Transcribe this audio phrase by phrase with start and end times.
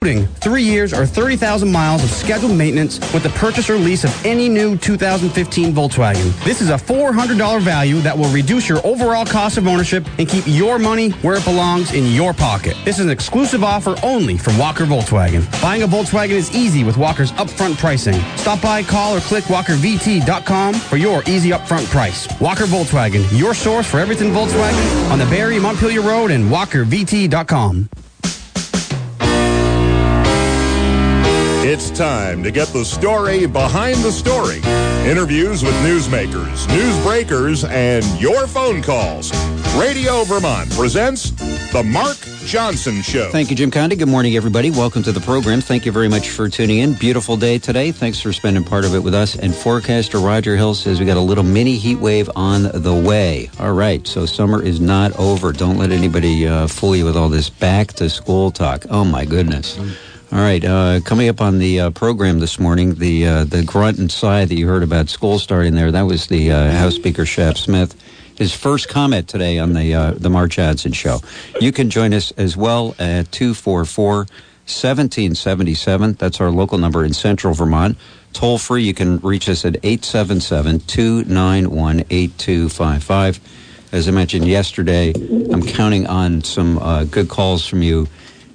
[0.00, 4.48] Three years or 30,000 miles of scheduled maintenance with the purchase or lease of any
[4.48, 6.44] new 2015 Volkswagen.
[6.44, 10.44] This is a $400 value that will reduce your overall cost of ownership and keep
[10.46, 12.76] your money where it belongs in your pocket.
[12.84, 15.44] This is an exclusive offer only from Walker Volkswagen.
[15.60, 18.14] Buying a Volkswagen is easy with Walker's upfront pricing.
[18.36, 22.28] Stop by, call, or click walkervt.com for your easy upfront price.
[22.40, 27.90] Walker Volkswagen, your source for everything Volkswagen on the Barre Montpelier Road and walkervt.com.
[31.98, 34.58] time to get the story behind the story.
[35.04, 39.32] Interviews with newsmakers, newsbreakers, and your phone calls.
[39.76, 41.32] Radio Vermont presents
[41.72, 43.32] The Mark Johnson Show.
[43.32, 43.98] Thank you, Jim Condi.
[43.98, 44.70] Good morning, everybody.
[44.70, 45.60] Welcome to the program.
[45.60, 46.92] Thank you very much for tuning in.
[46.92, 47.90] Beautiful day today.
[47.90, 49.34] Thanks for spending part of it with us.
[49.34, 53.50] And forecaster Roger Hill says we got a little mini heat wave on the way.
[53.58, 55.52] All right, so summer is not over.
[55.52, 58.86] Don't let anybody uh, fool you with all this back to school talk.
[58.88, 59.76] Oh, my goodness.
[59.76, 60.07] Mm.
[60.30, 63.98] All right, uh, coming up on the uh, program this morning, the uh, the grunt
[63.98, 67.24] and sigh that you heard about school starting there, that was the uh, House Speaker
[67.24, 67.98] Shap Smith.
[68.36, 71.20] His first comment today on the uh, the Mark Johnson show.
[71.62, 76.12] You can join us as well at 244 1777.
[76.12, 77.96] That's our local number in central Vermont.
[78.34, 83.40] Toll free, you can reach us at 877 291 8255.
[83.92, 85.14] As I mentioned yesterday,
[85.50, 88.08] I'm counting on some uh, good calls from you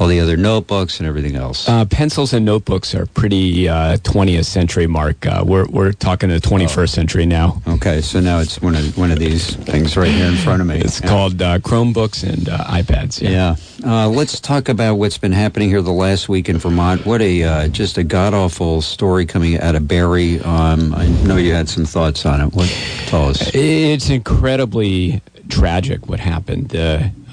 [0.00, 1.68] all the other notebooks and everything else.
[1.68, 5.26] Uh, pencils and notebooks are pretty uh, 20th century mark.
[5.26, 6.86] Uh, we're, we're talking the 21st oh.
[6.86, 7.60] century now.
[7.68, 10.66] Okay, so now it's one of one of these things right here in front of
[10.66, 10.78] me.
[10.78, 11.08] It's yeah.
[11.08, 13.20] called uh, Chromebooks and uh, iPads.
[13.20, 13.56] Yeah.
[13.78, 14.04] yeah.
[14.04, 17.04] Uh, let's talk about what's been happening here the last week in Vermont.
[17.04, 20.40] What a just a god awful story coming out of Barre.
[20.40, 22.54] Um, I know you had some thoughts on it.
[22.54, 22.68] What
[23.06, 23.50] tell us?
[23.54, 26.74] It's incredibly tragic what happened.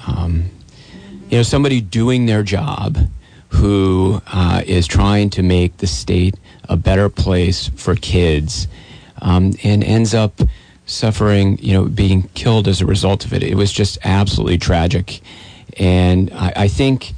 [0.06, 0.50] Um,
[1.30, 2.98] you know, somebody doing their job
[3.50, 6.36] who uh, is trying to make the state
[6.70, 8.68] a better place for kids
[9.22, 10.42] um, and ends up
[10.86, 13.44] suffering, you know, being killed as a result of it.
[13.44, 15.22] It was just absolutely tragic.
[15.78, 17.14] And I, I think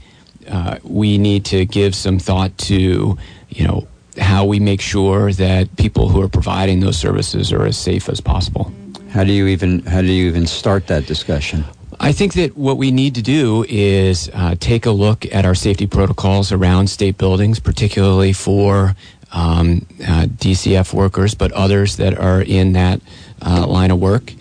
[0.48, 3.18] uh, we need to give some thought to,
[3.50, 3.88] you know,
[4.18, 8.20] how we make sure that people who are providing those services are as safe as
[8.20, 8.72] possible.
[9.12, 11.64] How do you even how do you even start that discussion?
[12.02, 15.56] I think that what we need to do is uh, take a look at our
[15.56, 18.96] safety protocols around state buildings, particularly for
[19.34, 23.02] um, uh, DCF workers, but others that are in that
[23.46, 24.34] uh, line of work.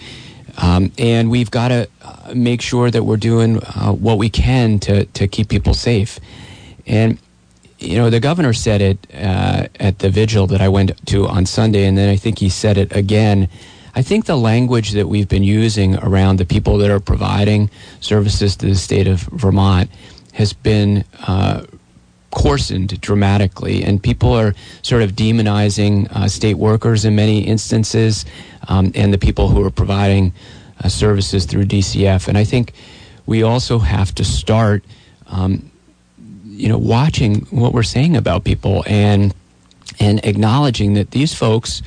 [0.57, 4.79] Um, and we've got to uh, make sure that we're doing uh, what we can
[4.81, 6.21] to, to keep people safe.
[6.87, 7.19] And,
[7.81, 11.45] you know, the governor said it uh, at the vigil that I went to on
[11.45, 13.49] Sunday, and then I think he said it again
[13.95, 18.57] I think the language that we've been using around the people that are providing services
[18.57, 19.91] to the state of Vermont
[20.35, 21.65] has been uh,
[22.31, 28.25] coarsened dramatically, and people are sort of demonizing uh, state workers in many instances,
[28.69, 30.33] um, and the people who are providing
[30.83, 32.29] uh, services through DCF.
[32.29, 32.73] And I think
[33.27, 34.85] we also have to start,
[35.27, 35.71] um,
[36.45, 39.35] you know, watching what we're saying about people and
[40.01, 41.83] and acknowledging that these folks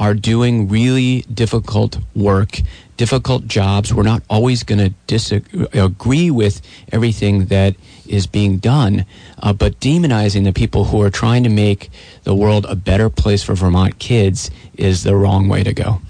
[0.00, 2.62] are doing really difficult work,
[2.96, 3.92] difficult jobs.
[3.92, 7.76] We're not always going to disagree with everything that
[8.08, 9.04] is being done,
[9.42, 11.90] uh, but demonizing the people who are trying to make
[12.24, 16.00] the world a better place for Vermont kids is the wrong way to go.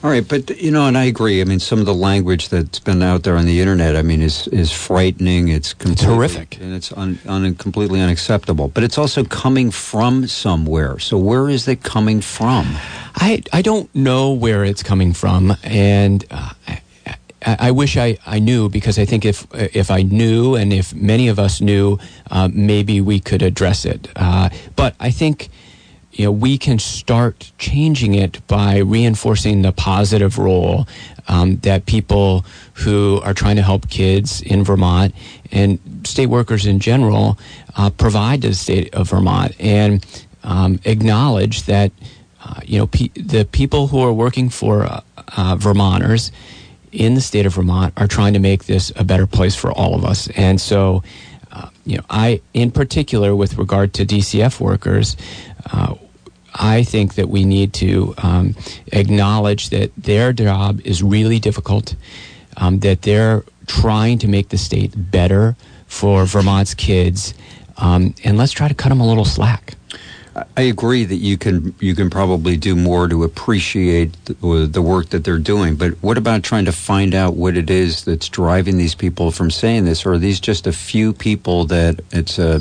[0.00, 1.40] All right, but you know, and I agree.
[1.40, 4.22] I mean, some of the language that's been out there on the internet, I mean,
[4.22, 5.48] is is frightening.
[5.48, 8.68] It's, it's horrific, and it's un, un, completely unacceptable.
[8.68, 11.00] But it's also coming from somewhere.
[11.00, 12.66] So where is it coming from?
[13.16, 16.52] I I don't know where it's coming from, and uh,
[17.44, 20.94] I, I wish I, I knew because I think if if I knew and if
[20.94, 21.98] many of us knew,
[22.30, 24.08] uh, maybe we could address it.
[24.14, 25.48] Uh, but I think
[26.18, 30.86] you know we can start changing it by reinforcing the positive role
[31.28, 32.44] um, that people
[32.74, 35.14] who are trying to help kids in Vermont
[35.52, 37.38] and state workers in general
[37.76, 40.04] uh, provide to the state of Vermont and
[40.42, 41.92] um, acknowledge that
[42.42, 45.00] uh, you know pe- the people who are working for uh,
[45.36, 46.32] uh, Vermonters
[46.90, 49.94] in the state of Vermont are trying to make this a better place for all
[49.94, 50.28] of us.
[50.28, 51.02] And so,
[51.52, 55.14] uh, you know, I, in particular, with regard to DCF workers,
[55.70, 55.96] uh,
[56.58, 58.56] I think that we need to um,
[58.92, 61.94] acknowledge that their job is really difficult,
[62.56, 65.56] um, that they're trying to make the state better
[65.86, 67.34] for Vermont's kids,
[67.76, 69.74] um, and let's try to cut them a little slack.
[70.56, 75.08] I agree that you can you can probably do more to appreciate the, the, work
[75.08, 75.74] that they're doing.
[75.74, 79.50] But what about trying to find out what it is that's driving these people from
[79.50, 82.60] saying this, or are these just a few people that it's a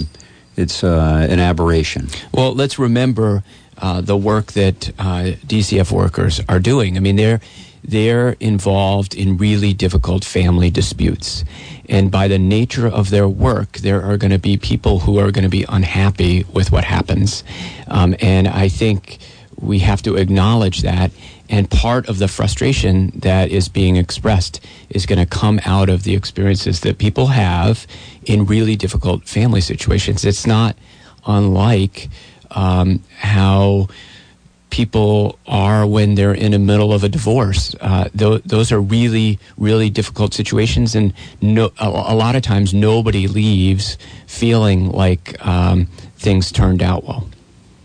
[0.56, 2.08] it's a, an aberration?
[2.34, 3.44] Well, let's remember
[3.80, 6.98] uh, the work that uh, DCF workers are doing.
[6.98, 7.42] I mean, they're
[7.84, 11.46] they're involved in really difficult family disputes.
[11.88, 15.32] And by the nature of their work, there are going to be people who are
[15.32, 17.46] going to be unhappy with what happens.
[17.88, 19.20] Um, and I think
[19.60, 21.12] we have to acknowledge that.
[21.50, 24.60] And part of the frustration that is being expressed
[24.90, 27.88] is going to come out of the experiences that people have
[28.26, 30.26] in really difficult family situations.
[30.26, 30.76] It's not
[31.26, 32.10] unlike
[32.52, 33.88] um, how
[34.70, 37.76] people are when they're in the middle of a divorce.
[37.80, 42.74] Uh, th- those are really, really difficult situations, and no, a, a, lot of times
[42.74, 43.98] nobody leaves
[44.28, 45.86] feeling like um,
[46.18, 47.30] things turned out well.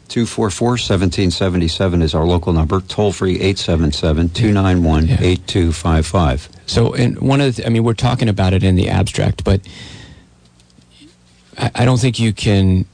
[0.09, 2.83] 244 1777 is our local number.
[2.83, 6.51] Toll free 877 291 8255.
[6.67, 9.63] So, and one of the, I mean, we're talking about it in the abstract, but
[11.57, 12.85] I, I don't think you can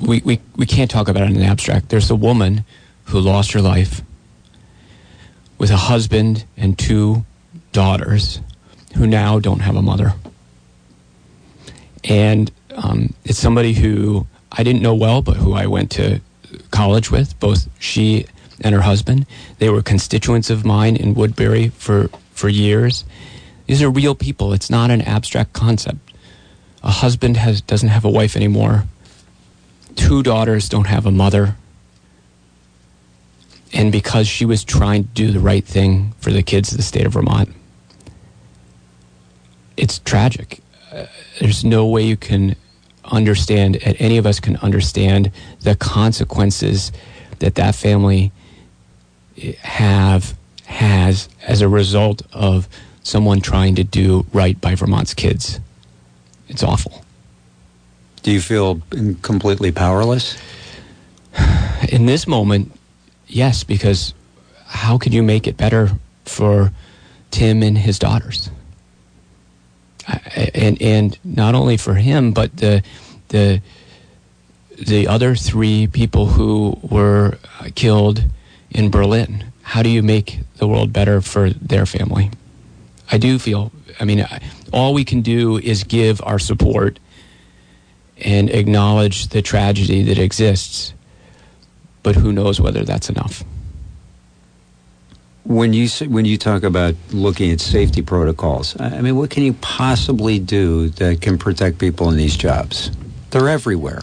[0.00, 1.88] we, we, we can't talk about it in an abstract.
[1.88, 2.64] There's a woman
[3.04, 4.02] who lost her life
[5.58, 7.24] with a husband and two
[7.72, 8.40] daughters
[8.96, 10.14] who now don't have a mother.
[12.04, 16.20] And um, it's somebody who I didn't know well, but who I went to
[16.70, 18.26] college with, both she
[18.62, 19.26] and her husband.
[19.58, 23.04] They were constituents of mine in Woodbury for, for years.
[23.66, 24.52] These are real people.
[24.52, 25.98] It's not an abstract concept.
[26.82, 28.84] A husband has, doesn't have a wife anymore
[29.96, 31.56] two daughters don't have a mother.
[33.72, 36.82] And because she was trying to do the right thing for the kids of the
[36.82, 37.50] state of Vermont,
[39.76, 40.60] it's tragic.
[40.92, 41.06] Uh,
[41.38, 42.56] there's no way you can
[43.04, 46.92] understand, and any of us can understand the consequences
[47.38, 48.32] that that family
[49.62, 52.68] have has as a result of
[53.02, 55.58] someone trying to do right by Vermont's kids.
[56.48, 57.04] It's awful.
[58.22, 58.80] Do you feel
[59.22, 60.36] completely powerless?
[61.88, 62.72] In this moment,
[63.26, 64.12] yes, because
[64.66, 65.90] how could you make it better
[66.26, 66.70] for
[67.30, 68.50] Tim and his daughters?
[70.54, 72.82] And and not only for him, but the
[73.28, 73.62] the
[74.76, 77.38] the other three people who were
[77.74, 78.24] killed
[78.70, 79.44] in Berlin.
[79.62, 82.30] How do you make the world better for their family?
[83.10, 83.72] I do feel.
[83.98, 84.26] I mean,
[84.72, 86.98] all we can do is give our support
[88.22, 90.94] and acknowledge the tragedy that exists.
[92.02, 93.44] But who knows whether that's enough?
[95.44, 99.54] When you when you talk about looking at safety protocols, I mean, what can you
[99.54, 102.90] possibly do that can protect people in these jobs?
[103.30, 104.02] They're everywhere.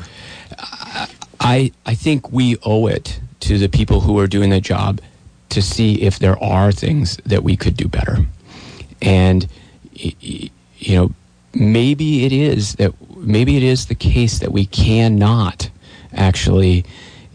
[1.40, 5.00] I I think we owe it to the people who are doing the job
[5.50, 8.26] to see if there are things that we could do better,
[9.02, 9.48] and
[9.94, 10.50] you
[10.96, 11.12] know
[11.54, 15.70] maybe it is that maybe it is the case that we cannot
[16.14, 16.86] actually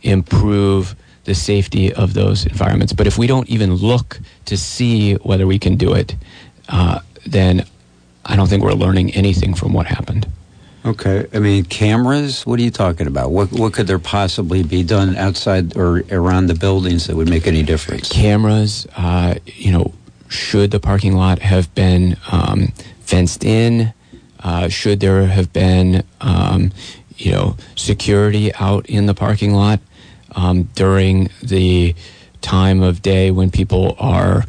[0.02, 2.92] improve the safety of those environments.
[2.92, 6.16] But if we don't even look to see whether we can do it,
[6.68, 7.64] uh, then
[8.24, 10.26] I don't think we're learning anything from what happened.
[10.84, 12.44] Okay, I mean cameras.
[12.44, 13.30] What are you talking about?
[13.30, 17.46] What what could there possibly be done outside or around the buildings that would make
[17.46, 18.08] any difference?
[18.08, 18.88] Cameras.
[18.96, 19.94] Uh, you know,
[20.28, 23.94] should the parking lot have been um, fenced in?
[24.42, 26.72] Uh, should there have been, um,
[27.16, 29.80] you know, security out in the parking lot
[30.34, 31.94] um, during the
[32.40, 34.44] time of day when people are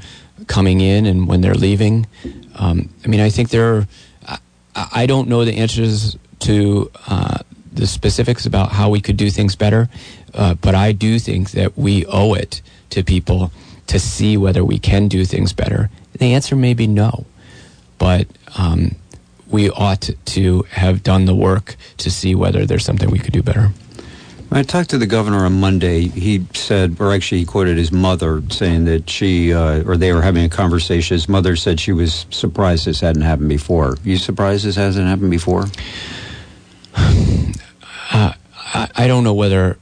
[0.47, 2.07] coming in and when they're leaving?
[2.55, 3.75] Um, I mean, I think there.
[3.75, 3.87] Are,
[4.25, 4.37] I,
[4.75, 7.39] I don't know the answers to uh,
[7.71, 9.89] the specifics about how we could do things better,
[10.33, 13.51] uh, but I do think that we owe it to people
[13.87, 17.25] to see whether we can do things better The answer may be no,
[17.97, 18.95] but um,
[19.53, 23.43] we ought to have done the work to see whether there's something we could do
[23.43, 23.69] better.
[24.51, 28.43] I talked to the governor on Monday, he said, or actually, he quoted his mother
[28.49, 31.15] saying that she, uh, or they were having a conversation.
[31.15, 33.93] His mother said she was surprised this hadn't happened before.
[33.93, 35.65] Are you surprised this hasn't happened before?
[38.11, 39.79] Uh, I, I don't know whether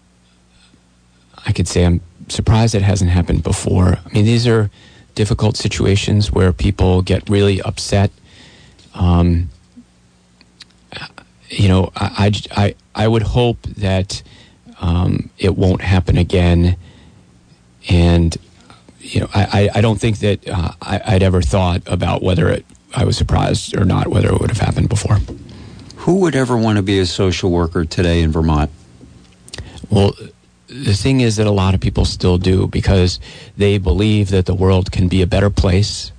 [1.45, 1.99] I could say I'm
[2.29, 3.97] surprised it hasn't happened before.
[4.05, 4.69] I mean, these are
[5.15, 8.09] difficult situations where people get really upset.
[8.93, 9.49] Um,
[11.51, 14.23] you know, I, I, I would hope that
[14.79, 16.77] um, it won't happen again.
[17.89, 18.35] And
[18.99, 22.65] you know, I, I don't think that uh, I, would ever thought about whether it,
[22.95, 25.17] I was surprised or not whether it would have happened before.
[25.97, 28.71] Who would ever want to be a social worker today in Vermont?
[29.89, 30.13] Well,
[30.67, 33.19] the thing is that a lot of people still do because
[33.57, 36.11] they believe that the world can be a better place,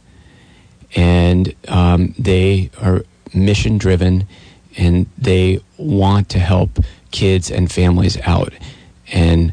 [0.95, 4.27] and um, they are mission driven,
[4.77, 6.79] and they want to help
[7.11, 8.53] kids and families out.
[9.13, 9.53] And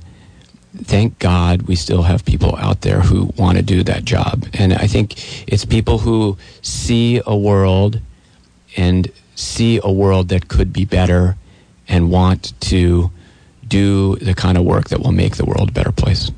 [0.75, 4.45] thank God we still have people out there who want to do that job.
[4.53, 7.99] And I think it's people who see a world
[8.77, 11.35] and see a world that could be better
[11.87, 13.11] and want to
[13.67, 16.31] do the kind of work that will make the world a better place.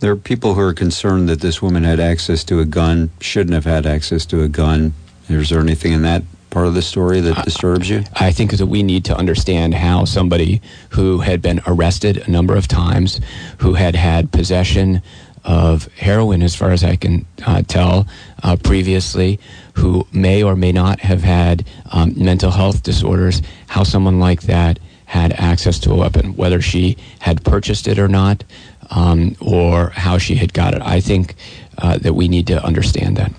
[0.00, 3.54] There are people who are concerned that this woman had access to a gun, shouldn't
[3.54, 4.94] have had access to a gun.
[5.28, 8.04] Is there anything in that part of the story that disturbs you?
[8.14, 12.56] I think that we need to understand how somebody who had been arrested a number
[12.56, 13.20] of times,
[13.58, 15.02] who had had possession
[15.44, 18.06] of heroin, as far as I can uh, tell,
[18.42, 19.40] uh, previously,
[19.74, 24.78] who may or may not have had um, mental health disorders, how someone like that
[25.06, 28.44] had access to a weapon, whether she had purchased it or not,
[28.90, 30.82] um, or how she had got it.
[30.82, 31.34] I think
[31.78, 33.32] uh, that we need to understand that.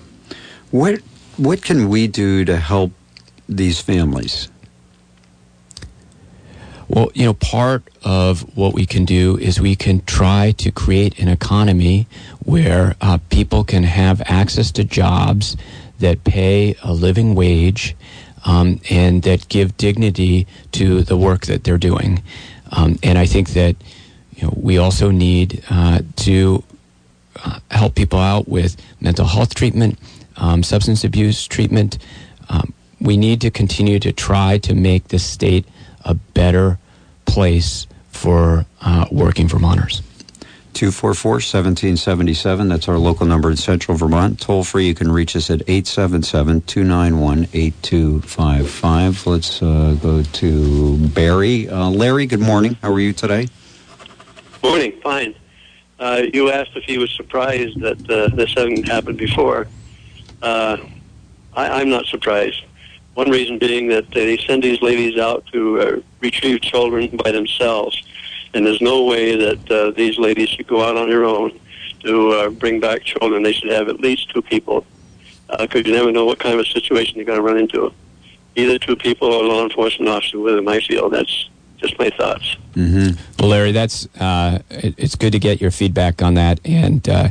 [0.70, 1.00] What
[1.36, 2.92] what can we do to help
[3.56, 4.48] these families?
[6.88, 11.20] Well, you know, part of what we can do is we can try to create
[11.20, 12.08] an economy
[12.44, 15.56] where uh, people can have access to jobs
[16.00, 17.94] that pay a living wage
[18.44, 22.22] um, and that give dignity to the work that they're doing.
[22.72, 23.76] Um, and I think that
[24.34, 26.64] you know, we also need uh, to
[27.44, 29.98] uh, help people out with mental health treatment,
[30.38, 31.98] um, substance abuse treatment,
[32.48, 35.66] um, we need to continue to try to make the state
[36.04, 36.78] a better
[37.24, 40.02] place for uh, working Vermonters.
[40.74, 42.68] 244 1777.
[42.68, 44.40] That's our local number in central Vermont.
[44.40, 49.26] Toll free, you can reach us at 877 291 8255.
[49.26, 51.68] Let's uh, go to Barre.
[51.68, 52.76] Uh, Larry, good morning.
[52.82, 53.48] How are you today?
[54.62, 55.34] Morning, fine.
[55.98, 59.66] Uh, you asked if he was surprised that uh, this hadn't happened before.
[60.40, 60.78] Uh,
[61.54, 62.62] I, I'm not surprised.
[63.14, 68.00] One reason being that they send these ladies out to uh, retrieve children by themselves,
[68.54, 71.58] and there's no way that uh, these ladies should go out on their own
[72.04, 73.42] to uh, bring back children.
[73.42, 74.86] They should have at least two people,
[75.58, 77.92] because uh, you never know what kind of situation you're going to run into.
[78.56, 80.68] Either two people or a law enforcement officer with them.
[80.68, 81.48] I feel that's
[81.78, 82.56] just my thoughts.
[82.74, 83.20] Mm-hmm.
[83.38, 87.30] Well, Larry, that's uh, it, it's good to get your feedback on that, and uh,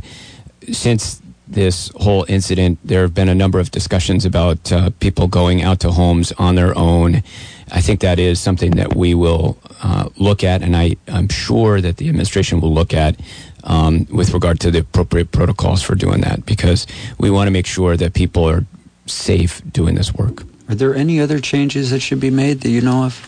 [0.71, 5.63] since this whole incident, there have been a number of discussions about uh, people going
[5.63, 7.23] out to homes on their own.
[7.71, 11.81] I think that is something that we will uh, look at, and I, am sure
[11.81, 13.19] that the administration will look at
[13.63, 16.85] um, with regard to the appropriate protocols for doing that, because
[17.17, 18.65] we want to make sure that people are
[19.07, 20.43] safe doing this work.
[20.67, 23.25] Are there any other changes that should be made that you know of?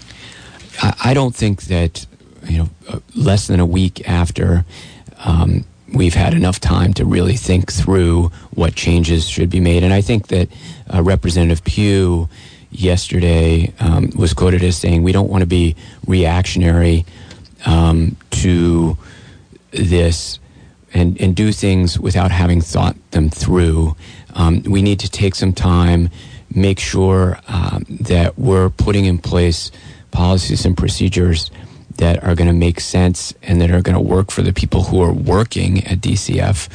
[0.81, 2.05] I, I don't think that
[2.45, 4.63] you know uh, less than a week after
[5.25, 9.83] um, we've had enough time to really think through what changes should be made.
[9.83, 10.49] And I think that
[10.93, 12.29] uh, Representative Pugh
[12.71, 17.05] yesterday um, was quoted as saying, We don't want to be reactionary
[17.65, 18.97] um, to
[19.71, 20.39] this
[20.93, 23.95] and, and do things without having thought them through.
[24.33, 26.09] Um, we need to take some time,
[26.53, 29.71] make sure um, that we're putting in place
[30.11, 31.51] policies and procedures
[31.97, 34.83] that are going to make sense and that are going to work for the people
[34.83, 36.69] who are working at DCF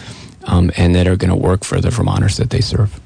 [0.44, 3.00] um, and that are going to work for the Vermonters that they serve.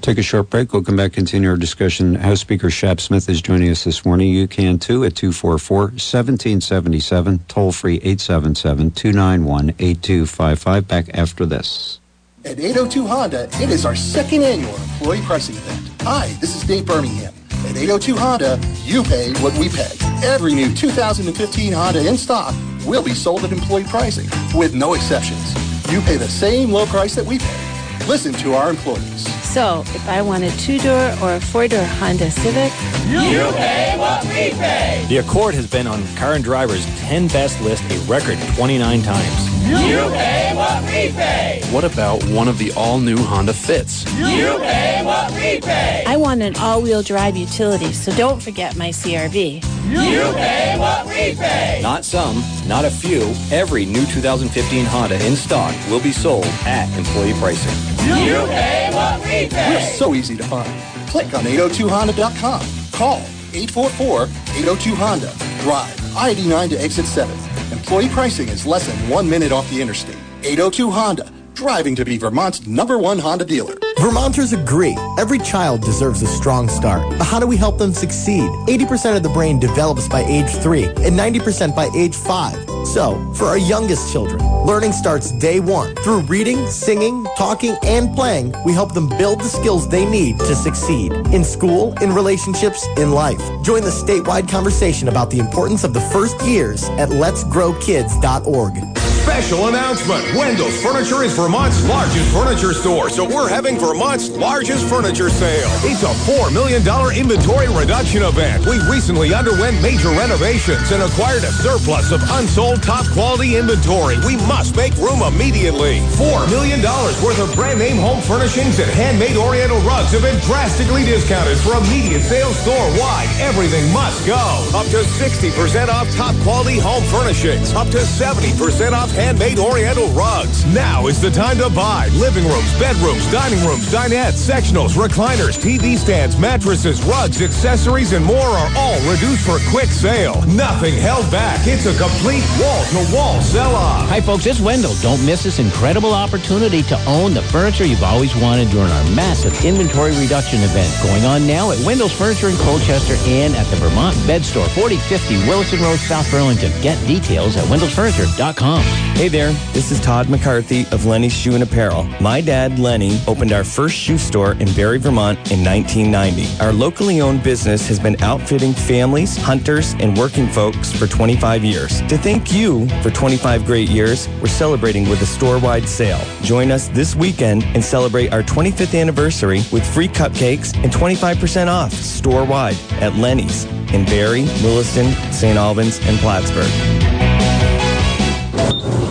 [0.00, 0.72] Take a short break.
[0.72, 2.14] We'll come back and continue our discussion.
[2.14, 4.28] House Speaker Shap Smith is joining us this morning.
[4.30, 10.86] You can too at 244 1777, toll free 877 291 8255.
[10.86, 11.98] Back after this.
[12.44, 16.02] At 802 Honda, it is our second annual employee pricing event.
[16.02, 17.34] Hi, this is Dave Birmingham.
[17.66, 19.90] At 802 Honda, you pay what we pay.
[20.22, 22.54] Every new 2015 Honda in stock
[22.86, 25.52] will be sold at employee pricing, with no exceptions.
[25.90, 27.75] You pay the same low price that we pay.
[28.06, 29.26] Listen to our employees.
[29.52, 32.72] So, if I want a two-door or a four-door Honda Civic,
[33.08, 35.04] you pay what we pay.
[35.08, 39.56] The Accord has been on Car and Driver's 10 best list a record 29 times.
[39.66, 39.76] You
[40.10, 41.62] pay what we pay.
[41.72, 44.04] What about one of the all-new Honda Fits?
[44.16, 46.04] You pay what we pay.
[46.06, 49.64] I want an all-wheel drive utility, so don't forget my CRV.
[49.90, 51.80] You pay what we pay.
[51.82, 53.34] Not some, not a few.
[53.50, 57.95] Every new 2015 Honda in stock will be sold at employee pricing.
[58.04, 59.74] You pay what we pay.
[59.74, 60.70] We're so easy to find.
[61.08, 62.60] Click on 802honda.com.
[62.92, 63.20] Call
[63.52, 65.62] 844-802-HONDA.
[65.62, 67.34] Drive I-89 to exit 7.
[67.72, 70.16] Employee pricing is less than one minute off the interstate.
[70.42, 71.30] 802 Honda.
[71.54, 73.74] Driving to be Vermont's number one Honda dealer.
[73.98, 74.96] Vermonters agree.
[75.18, 77.02] Every child deserves a strong start.
[77.18, 78.48] But how do we help them succeed?
[78.68, 82.66] 80% of the brain develops by age 3 and 90% by age 5.
[82.92, 85.94] So, for our youngest children, learning starts day one.
[85.96, 90.54] Through reading, singing, talking, and playing, we help them build the skills they need to
[90.54, 91.12] succeed.
[91.32, 93.42] In school, in relationships, in life.
[93.62, 98.95] Join the statewide conversation about the importance of the first years at letsgrowkids.org.
[99.36, 100.24] Special announcement.
[100.34, 105.68] Wendell's Furniture is Vermont's largest furniture store, so we're having Vermont's largest furniture sale.
[105.84, 108.64] It's a $4 million inventory reduction event.
[108.64, 114.16] We recently underwent major renovations and acquired a surplus of unsold top quality inventory.
[114.24, 116.00] We must make room immediately.
[116.16, 116.80] $4 million
[117.20, 121.76] worth of brand name home furnishings and handmade oriental rugs have been drastically discounted for
[121.76, 123.28] immediate sales store wide.
[123.44, 124.40] Everything must go.
[124.72, 127.74] Up to 60% off top quality home furnishings.
[127.74, 130.64] Up to 70% off handmade oriental rugs.
[130.66, 132.06] Now is the time to buy.
[132.14, 138.36] Living rooms, bedrooms, dining rooms, dinettes, sectionals, recliners, TV stands, mattresses, rugs, accessories, and more
[138.36, 140.40] are all reduced for quick sale.
[140.46, 141.58] Nothing held back.
[141.66, 144.08] It's a complete wall-to-wall sell-off.
[144.08, 144.46] Hi, folks.
[144.46, 144.94] It's Wendell.
[145.02, 149.52] Don't miss this incredible opportunity to own the furniture you've always wanted during our massive
[149.64, 154.14] inventory reduction event going on now at Wendell's Furniture in Colchester and at the Vermont
[154.24, 156.70] Bed Store, 4050 Williston Road, South Burlington.
[156.80, 159.15] Get details at wendellsfurniture.com.
[159.16, 162.04] Hey there, this is Todd McCarthy of Lenny's Shoe and Apparel.
[162.20, 166.62] My dad, Lenny, opened our first shoe store in Barre, Vermont in 1990.
[166.62, 172.02] Our locally owned business has been outfitting families, hunters, and working folks for 25 years.
[172.08, 176.20] To thank you for 25 great years, we're celebrating with a store-wide sale.
[176.42, 181.90] Join us this weekend and celebrate our 25th anniversary with free cupcakes and 25% off
[181.90, 185.56] store-wide at Lenny's in Barre, Williston, St.
[185.56, 187.15] Albans, and Plattsburgh.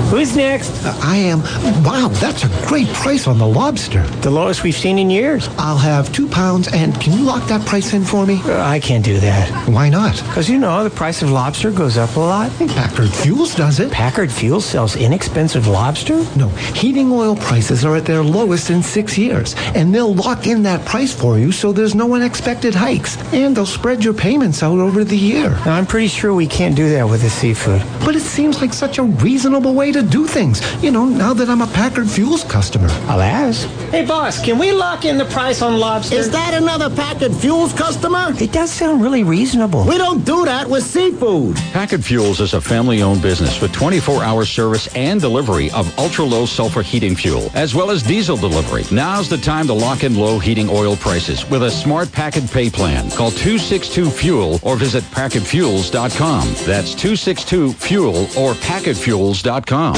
[0.10, 0.86] Who's next?
[0.86, 1.42] Uh, I am.
[1.84, 4.04] Wow, that's a great price on the lobster.
[4.22, 5.50] The lowest we've seen in years.
[5.58, 8.40] I'll have two pounds, and can you lock that price in for me?
[8.46, 9.50] Uh, I can't do that.
[9.68, 10.16] Why not?
[10.28, 12.52] Because you know the price of lobster goes up a lot.
[12.70, 13.92] Packard Fuels does it.
[13.92, 16.18] Packard Fuels sells inexpensive lobster?
[16.38, 20.62] No, heating oil prices are at their lowest in six years, and they'll lock in
[20.64, 24.78] that price for you so there's no unexpected hikes, and they'll spread your payments out
[24.80, 25.50] over the year.
[25.66, 27.82] Now, I'm pretty sure we can't do that with the seafood.
[28.06, 30.62] But it seems like such a reasonable way to do things.
[30.84, 32.90] You know, now that I'm a Packard Fuels customer.
[33.08, 33.66] I'll ask.
[33.92, 36.18] Hey, boss, can we lock in the price on lobster?
[36.18, 38.34] Is that another Packard Fuels customer?
[38.42, 39.86] It does sound really reasonable.
[39.86, 41.56] We don't do that with seafood.
[41.72, 47.16] Packard Fuels is a family-owned business with 24-hour service and delivery of ultra-low sulfur heating
[47.16, 48.84] fuel, as well as diesel delivery.
[48.92, 52.70] Now's the time to lock in low heating oil prices with a smart Packard pay
[52.70, 53.10] plan.
[53.12, 56.48] Call 262-FUEL or visit PackardFuels.com.
[56.66, 59.85] That's 262-FUEL or PackardFuels.com.
[59.86, 59.94] All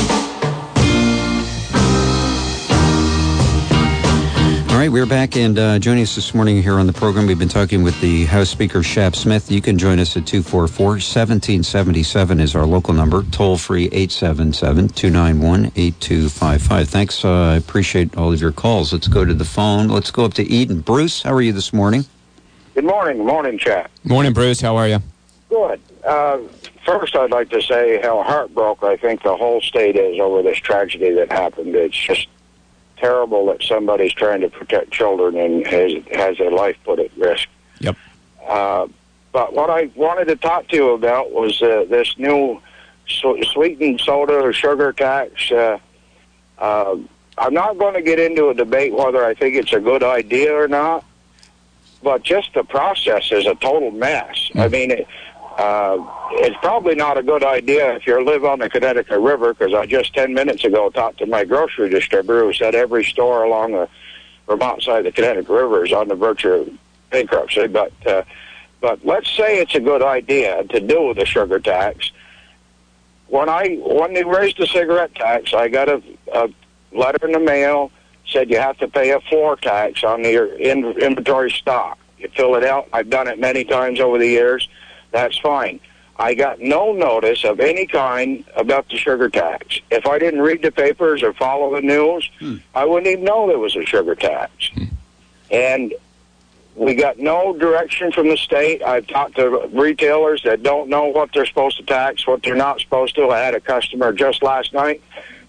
[4.78, 7.48] right, we're back, and uh, joining us this morning here on the program, we've been
[7.48, 9.50] talking with the House Speaker, Shap Smith.
[9.50, 16.88] You can join us at 244-1777 is our local number, toll-free 877-291-8255.
[16.88, 18.92] Thanks, uh, I appreciate all of your calls.
[18.92, 19.88] Let's go to the phone.
[19.88, 20.82] Let's go up to Eden.
[20.82, 22.04] Bruce, how are you this morning?
[22.76, 23.26] Good morning.
[23.26, 23.90] Morning, Shap.
[24.04, 24.60] Morning, Bruce.
[24.60, 25.00] How are you?
[25.50, 25.80] Good.
[26.08, 26.40] Uh,
[26.86, 30.58] first, I'd like to say how heartbroken I think the whole state is over this
[30.58, 31.76] tragedy that happened.
[31.76, 32.28] It's just
[32.96, 37.50] terrible that somebody's trying to protect children and has has their life put at risk.
[37.82, 37.98] Yep.
[38.48, 38.88] Uh,
[39.34, 42.62] but what I wanted to talk to you about was uh, this new
[43.08, 45.52] sweetened soda or sugar tax.
[45.52, 45.78] Uh,
[46.58, 46.98] uh,
[47.38, 50.56] I'm not going to get into a debate whether I think it's a good idea
[50.56, 51.04] or not,
[52.02, 54.50] but just the process is a total mess.
[54.56, 55.08] I mean, it,
[55.58, 55.98] uh,
[56.34, 59.88] it's probably not a good idea if you live on the Connecticut River, because I
[59.88, 63.90] just 10 minutes ago talked to my grocery distributor who said every store along the
[64.46, 66.70] Vermont side of the Connecticut River is on the verge of
[67.10, 67.68] bankruptcy.
[67.68, 68.22] But, uh,
[68.82, 72.12] but let's say it's a good idea to do with the sugar tax.
[73.28, 76.02] When I when they raised the cigarette tax, I got a,
[76.34, 76.50] a
[76.94, 77.92] letter in the mail
[78.30, 81.98] said you have to pay a floor tax on your in- inventory stock.
[82.20, 82.88] You fill it out.
[82.94, 84.70] I've done it many times over the years.
[85.12, 85.80] That's fine.
[86.20, 89.80] I got no notice of any kind about the sugar tax.
[89.92, 92.56] If I didn't read the papers or follow the news, hmm.
[92.74, 94.70] I wouldn't even know there was a sugar tax.
[94.74, 94.84] Hmm.
[95.52, 95.94] And
[96.76, 98.82] we got no direction from the state.
[98.84, 102.80] I've talked to retailers that don't know what they're supposed to tax, what they're not
[102.80, 103.30] supposed to.
[103.30, 105.02] I had a customer just last night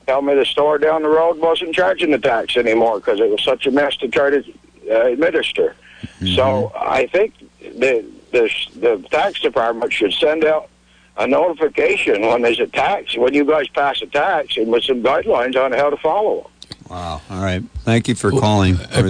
[0.08, 3.42] tell me the store down the road wasn't charging the tax anymore because it was
[3.44, 4.42] such a mess to try to
[4.90, 5.76] uh, administer.
[6.00, 6.34] Mm-hmm.
[6.34, 10.68] So I think the, the the tax department should send out
[11.16, 15.02] a notification when there's a tax, when you guys pass a tax, and with some
[15.02, 16.52] guidelines on how to follow them.
[16.90, 17.20] Wow.
[17.30, 17.62] All right.
[17.80, 18.76] Thank you for calling.
[18.92, 19.00] I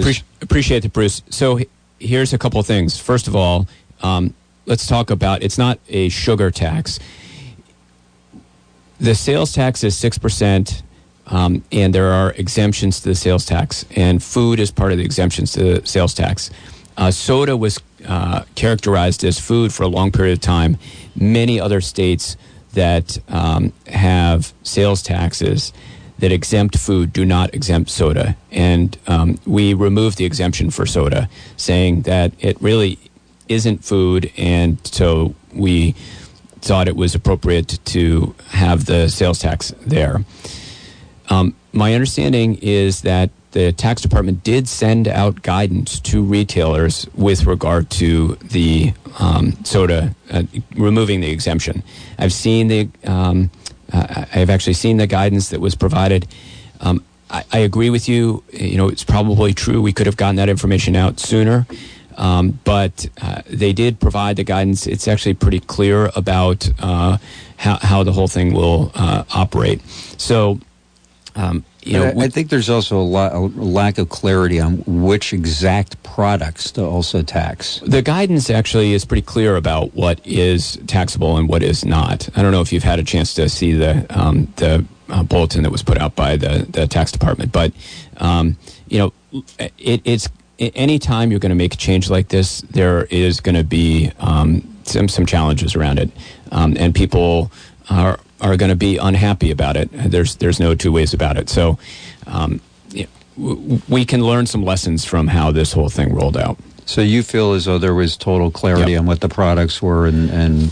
[0.41, 1.21] appreciate it, Bruce.
[1.29, 1.59] So
[1.99, 2.99] here's a couple of things.
[2.99, 3.67] First of all,
[4.01, 4.33] um,
[4.65, 6.99] let's talk about it's not a sugar tax.
[8.99, 10.81] The sales tax is 6%,
[11.27, 15.05] um, and there are exemptions to the sales tax, and food is part of the
[15.05, 16.49] exemptions to the sales tax.
[16.99, 20.77] Uh, soda was uh, characterized as food for a long period of time.
[21.15, 22.35] Many other states
[22.73, 25.71] that um, have sales taxes
[26.19, 28.35] that exempt food do not exempt soda.
[28.51, 32.99] And um, we removed the exemption for soda, saying that it really
[33.47, 35.93] isn't food, and so we
[36.59, 40.25] thought it was appropriate to have the sales tax there.
[41.29, 47.45] Um, my understanding is that the tax department did send out guidance to retailers with
[47.45, 50.43] regard to the um, soda, uh,
[50.75, 51.83] removing the exemption.
[52.17, 53.49] I've seen the, um,
[53.91, 56.27] uh, I've actually seen the guidance that was provided.
[56.79, 58.43] Um, I, I agree with you.
[58.53, 59.81] You know, it's probably true.
[59.81, 61.65] We could have gotten that information out sooner.
[62.17, 64.85] Um, but uh, they did provide the guidance.
[64.85, 67.17] It's actually pretty clear about uh,
[67.57, 69.81] how, how the whole thing will uh, operate.
[70.17, 70.59] So,
[71.35, 74.83] um, you know, I, I think there's also a, la- a lack of clarity on
[74.85, 77.79] which exact products to also tax.
[77.85, 82.29] The guidance actually is pretty clear about what is taxable and what is not.
[82.35, 85.63] I don't know if you've had a chance to see the um, the uh, bulletin
[85.63, 87.73] that was put out by the the tax department, but
[88.17, 89.13] um, you know,
[89.77, 93.55] it, it's any time you're going to make a change like this, there is going
[93.55, 96.11] to be um, some some challenges around it,
[96.51, 97.51] um, and people
[97.89, 99.89] are are going to be unhappy about it.
[99.91, 101.49] There's there's no two ways about it.
[101.49, 101.77] So.
[102.27, 106.37] Um, you know, w- we can learn some lessons from how this whole thing rolled
[106.37, 106.57] out.
[106.85, 110.29] So you feel as though there was total clarity on what the products were and
[110.29, 110.71] and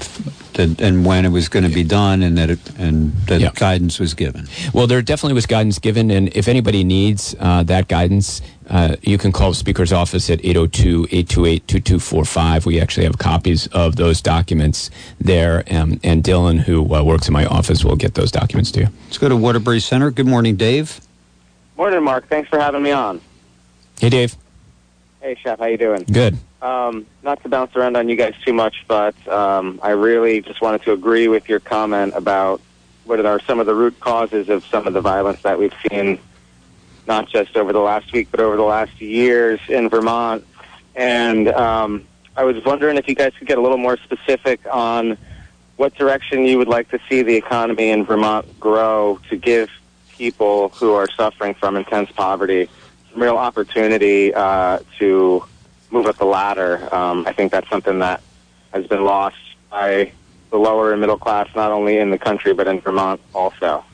[0.54, 4.00] that, and when it was going to be done, and that it, and that guidance
[4.00, 4.48] was given.
[4.74, 9.18] Well, there definitely was guidance given, and if anybody needs uh, that guidance, uh, you
[9.18, 12.66] can call the Speaker's office at 802 828 2245.
[12.66, 17.34] We actually have copies of those documents there, um, and Dylan, who uh, works in
[17.34, 18.88] my office, will get those documents to you.
[19.06, 20.12] Let's go to Waterbury Center.
[20.12, 21.00] Good morning, Dave.
[21.78, 22.28] Morning, Mark.
[22.28, 23.22] Thanks for having me on.
[24.00, 24.36] Hey, Dave.
[25.22, 25.60] Hey, Chef.
[25.60, 26.04] How you doing?
[26.12, 26.38] Good.
[26.62, 30.62] Um, not to bounce around on you guys too much, but um, I really just
[30.62, 32.62] wanted to agree with your comment about
[33.06, 36.20] what are some of the root causes of some of the violence that we've seen,
[37.08, 40.46] not just over the last week, but over the last years in Vermont.
[40.96, 45.18] And um, I was wondering if you guys could get a little more specific on
[45.78, 49.70] what direction you would like to see the economy in Vermont grow to give
[50.10, 52.68] people who are suffering from intense poverty
[53.12, 55.44] some real opportunity uh, to
[55.92, 56.94] move up the ladder.
[56.94, 58.22] Um, I think that's something that
[58.74, 59.38] has been lost
[59.70, 60.12] by
[60.50, 63.86] the lower and middle class, not only in the country but in Vermont also.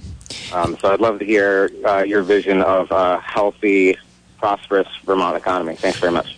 [0.51, 3.97] Um, so I'd love to hear uh, your vision of a healthy,
[4.37, 5.75] prosperous Vermont economy.
[5.75, 6.37] Thanks very much.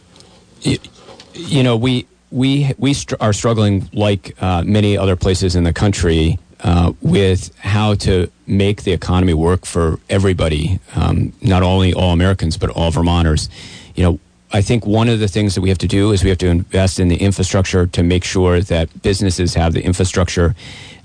[1.33, 5.73] You know, we we we str- are struggling like uh, many other places in the
[5.73, 12.11] country uh, with how to make the economy work for everybody, um, not only all
[12.11, 13.49] Americans but all Vermonters.
[13.95, 14.19] You know,
[14.51, 16.47] I think one of the things that we have to do is we have to
[16.47, 20.55] invest in the infrastructure to make sure that businesses have the infrastructure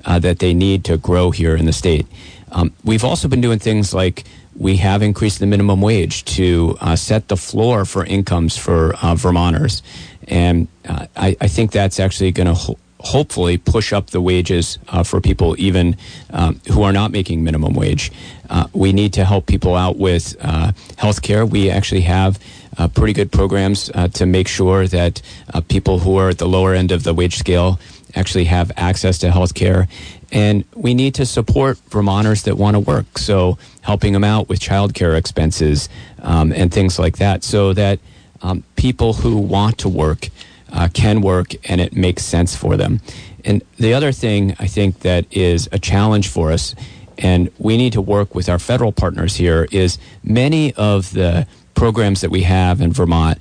[0.04, 2.06] uh, that they need to grow here in the state.
[2.52, 4.24] Um, we've also been doing things like
[4.56, 9.14] we have increased the minimum wage to uh, set the floor for incomes for uh,
[9.14, 9.82] Vermonters.
[10.28, 14.78] And uh, I, I think that's actually going to ho- hopefully push up the wages
[14.88, 15.96] uh, for people even
[16.30, 18.12] um, who are not making minimum wage.
[18.50, 21.46] Uh, we need to help people out with uh, health care.
[21.46, 22.38] We actually have
[22.76, 25.22] uh, pretty good programs to make sure that
[25.68, 27.78] people who are at the lower end of the wage scale
[28.14, 29.88] actually have access to health care.
[30.32, 33.18] And we need to support Vermonters that want to work.
[33.18, 35.88] So helping them out with childcare expenses
[36.22, 37.98] um, and things like that so that
[38.42, 40.28] um, people who want to work
[40.72, 43.00] uh, can work and it makes sense for them.
[43.44, 46.74] And the other thing I think that is a challenge for us,
[47.18, 49.66] and we need to work with our federal partners here.
[49.70, 53.38] Is many of the programs that we have in Vermont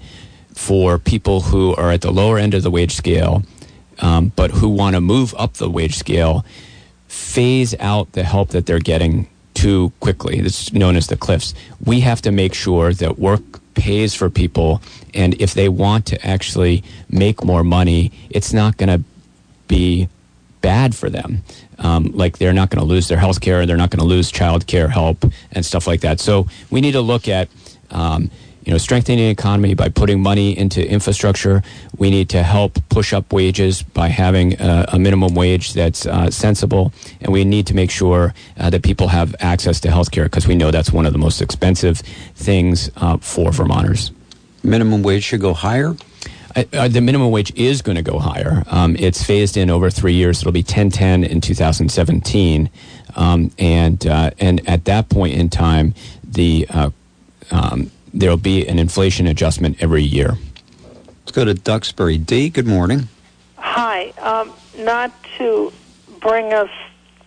[0.54, 3.44] for people who are at the lower end of the wage scale,
[4.00, 6.46] um, but who want to move up the wage scale,
[7.08, 10.40] phase out the help that they're getting too quickly.
[10.40, 11.54] It's known as the cliffs.
[11.84, 13.42] We have to make sure that work
[13.74, 14.82] pays for people,
[15.14, 19.04] and if they want to actually make more money, it's not going to
[19.68, 20.10] be
[20.62, 21.44] bad for them.
[21.78, 24.32] Um, like they're not going to lose their health care, they're not going to lose
[24.32, 26.20] child care help and stuff like that.
[26.20, 27.50] So we need to look at.
[27.92, 28.30] Um,
[28.64, 31.64] you know, strengthening the economy by putting money into infrastructure.
[31.98, 36.30] We need to help push up wages by having a, a minimum wage that's uh,
[36.30, 36.92] sensible,
[37.22, 40.48] and we need to make sure uh, that people have access to health care because
[40.48, 42.00] we know that's one of the most expensive
[42.36, 44.12] things uh, for Vermonters.
[44.64, 45.96] Minimum wage should go higher.
[46.56, 48.64] Uh, the minimum wage is going to go higher.
[48.68, 50.42] Um, it's phased in over three years.
[50.42, 52.70] It'll be 1010 in 2017,
[53.16, 55.94] um, and uh, and at that point in time,
[56.24, 56.90] the uh,
[57.52, 60.38] um, there'll be an inflation adjustment every year.
[61.22, 62.18] Let's go to Duxbury.
[62.18, 62.50] D.
[62.50, 63.08] Good morning.
[63.58, 64.10] Hi.
[64.20, 65.72] Um, not to
[66.20, 66.70] bring us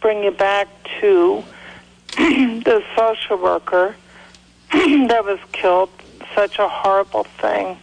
[0.00, 0.68] bring you back
[1.00, 1.42] to
[2.16, 3.94] the social worker
[4.72, 5.90] that was killed.
[6.34, 7.76] Such a horrible thing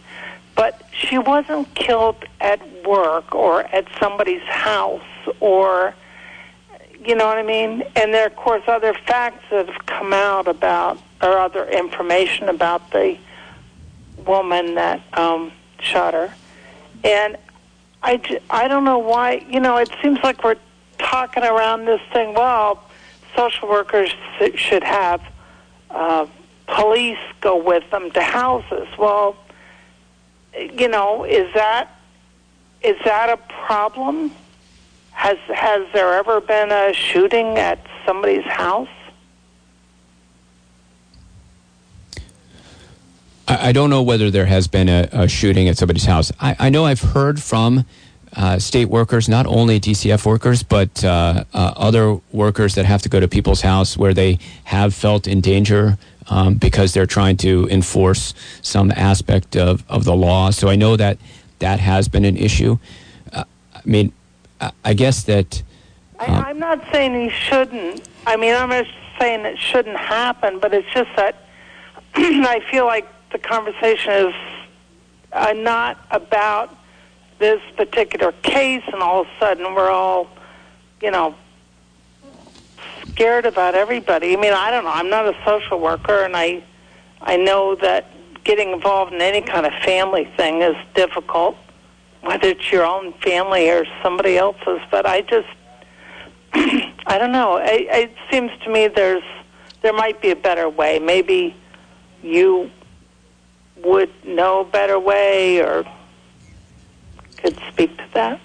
[0.60, 5.00] but she wasn't killed at work or at somebody's house
[5.40, 5.94] or
[7.02, 7.82] you know what I mean?
[7.96, 12.48] And there are of course other facts that have come out about or other information
[12.48, 13.16] about the
[14.26, 16.32] woman that um shot her.
[17.04, 17.36] And
[18.02, 20.56] I, I don't know why, you know, it seems like we're
[20.98, 22.82] talking around this thing, well,
[23.36, 24.14] social workers
[24.54, 25.22] should have
[25.90, 26.26] uh,
[26.66, 28.88] police go with them to houses.
[28.98, 29.36] Well,
[30.54, 31.88] you know, is that
[32.82, 34.32] is that a problem?
[35.12, 38.88] Has has there ever been a shooting at somebody's house?
[43.50, 46.30] I, I don't know whether there has been a, a shooting at somebody's house.
[46.40, 47.84] I, I know I've heard from
[48.36, 53.08] uh, state workers, not only DCF workers, but uh, uh, other workers that have to
[53.08, 57.66] go to people's house where they have felt in danger um, because they're trying to
[57.70, 60.50] enforce some aspect of, of the law.
[60.50, 61.18] So I know that
[61.58, 62.78] that has been an issue.
[63.32, 64.12] Uh, I mean,
[64.84, 65.62] I guess that.
[66.20, 68.08] Uh, I, I'm not saying he shouldn't.
[68.28, 71.34] I mean, I'm just saying it shouldn't happen, but it's just that
[72.14, 74.34] I feel like the conversation is
[75.32, 76.76] uh, not about
[77.38, 80.28] this particular case, and all of a sudden we're all,
[81.00, 81.34] you know,
[83.08, 84.32] scared about everybody.
[84.32, 84.92] I mean, I don't know.
[84.92, 86.62] I'm not a social worker, and I,
[87.20, 88.06] I know that
[88.44, 91.56] getting involved in any kind of family thing is difficult,
[92.22, 94.80] whether it's your own family or somebody else's.
[94.90, 95.48] But I just,
[96.54, 97.56] I don't know.
[97.56, 99.22] It, it seems to me there's
[99.82, 100.98] there might be a better way.
[100.98, 101.56] Maybe
[102.22, 102.70] you
[103.84, 105.84] would know a better way, or
[107.38, 108.40] could speak to that.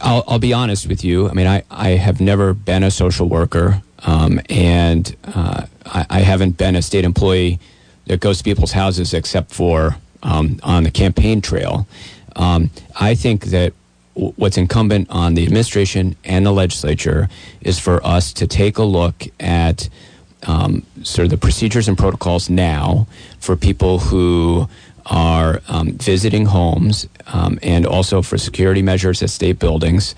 [0.00, 1.28] I'll, I'll, be honest with you.
[1.28, 6.20] I mean, I, I have never been a social worker, um, and uh, I, I,
[6.20, 7.60] haven't been a state employee
[8.06, 11.86] that goes to people's houses except for um, on the campaign trail.
[12.34, 13.74] Um, I think that
[14.14, 17.28] w- what's incumbent on the administration and the legislature
[17.60, 19.88] is for us to take a look at
[20.46, 23.06] um, sort of the procedures and protocols now
[23.38, 24.68] for people who
[25.06, 30.14] are um, visiting homes um, and also for security measures at state buildings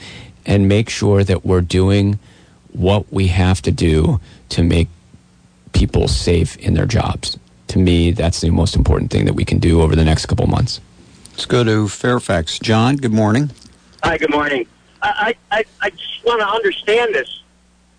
[0.47, 2.19] and make sure that we're doing
[2.73, 4.89] what we have to do to make
[5.73, 7.39] people safe in their jobs.
[7.69, 10.47] To me, that's the most important thing that we can do over the next couple
[10.47, 10.81] months.
[11.33, 12.59] Let's go to Fairfax.
[12.59, 13.51] John, good morning.
[14.03, 14.67] Hi, good morning.
[15.03, 17.43] I, I, I just want to understand this.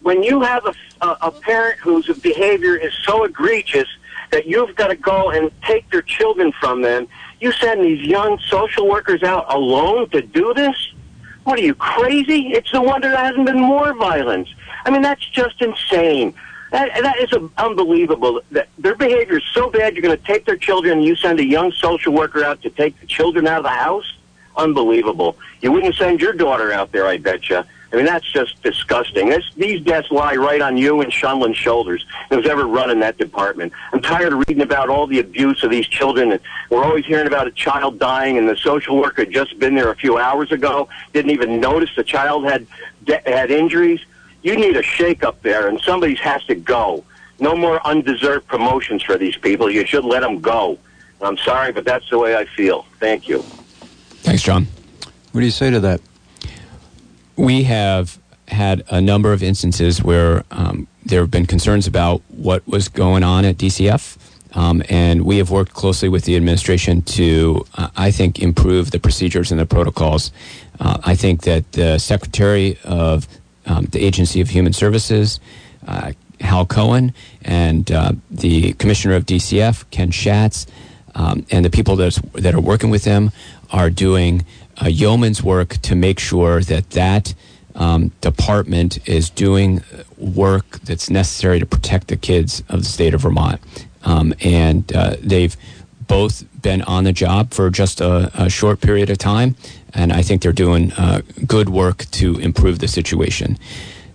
[0.01, 0.73] When you have a,
[1.05, 3.87] a, a parent whose behavior is so egregious
[4.31, 7.07] that you've got to go and take their children from them.
[7.39, 10.75] You send these young social workers out alone to do this?
[11.43, 12.49] What are you, crazy?
[12.49, 14.49] It's no wonder there hasn't been more violence.
[14.85, 16.33] I mean, that's just insane.
[16.71, 18.41] That, that is unbelievable.
[18.51, 21.39] That their behavior is so bad, you're going to take their children and you send
[21.39, 24.17] a young social worker out to take the children out of the house?
[24.55, 25.37] Unbelievable.
[25.61, 27.63] You wouldn't send your daughter out there, I bet you.
[27.91, 29.29] I mean, that's just disgusting.
[29.29, 32.05] This, these deaths lie right on you and Shumlin's shoulders.
[32.29, 33.73] Who's ever running that department?
[33.91, 36.31] I'm tired of reading about all the abuse of these children.
[36.31, 39.73] And we're always hearing about a child dying, and the social worker had just been
[39.73, 42.67] there a few hours ago, didn't even notice the child had
[43.25, 44.01] had injuries.
[44.43, 47.03] You need a shake up there, and somebody has to go.
[47.39, 49.69] No more undeserved promotions for these people.
[49.69, 50.77] You should let them go.
[51.21, 52.85] I'm sorry, but that's the way I feel.
[52.99, 53.41] Thank you.
[54.21, 54.67] Thanks, John.
[55.31, 56.01] What do you say to that?
[57.39, 62.67] We have had a number of instances where um, there have been concerns about what
[62.67, 64.17] was going on at DCF.
[64.55, 68.99] Um, and we have worked closely with the administration to, uh, I think, improve the
[68.99, 70.31] procedures and the protocols.
[70.79, 73.27] Uh, I think that the Secretary of
[73.65, 75.39] um, the Agency of Human Services,
[75.87, 80.65] uh, Hal Cohen, and uh, the Commissioner of DCF, Ken Schatz,
[81.15, 83.31] um, and the people that are working with them
[83.71, 84.45] are doing
[84.79, 87.33] a yeoman's work to make sure that that
[87.75, 89.81] um, department is doing
[90.17, 93.61] work that's necessary to protect the kids of the state of Vermont.
[94.03, 95.55] Um, and uh, they've
[96.07, 99.55] both been on the job for just a, a short period of time,
[99.93, 103.57] and I think they're doing uh, good work to improve the situation.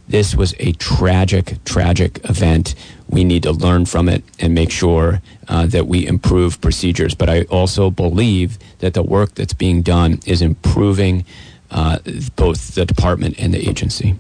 [0.08, 2.74] This was a tragic, tragic event.
[3.08, 7.14] We need to learn from it and make sure uh, that we improve procedures.
[7.14, 11.24] But I also believe that the work that's being done is improving
[11.70, 11.98] uh,
[12.36, 14.16] both the department and the agency.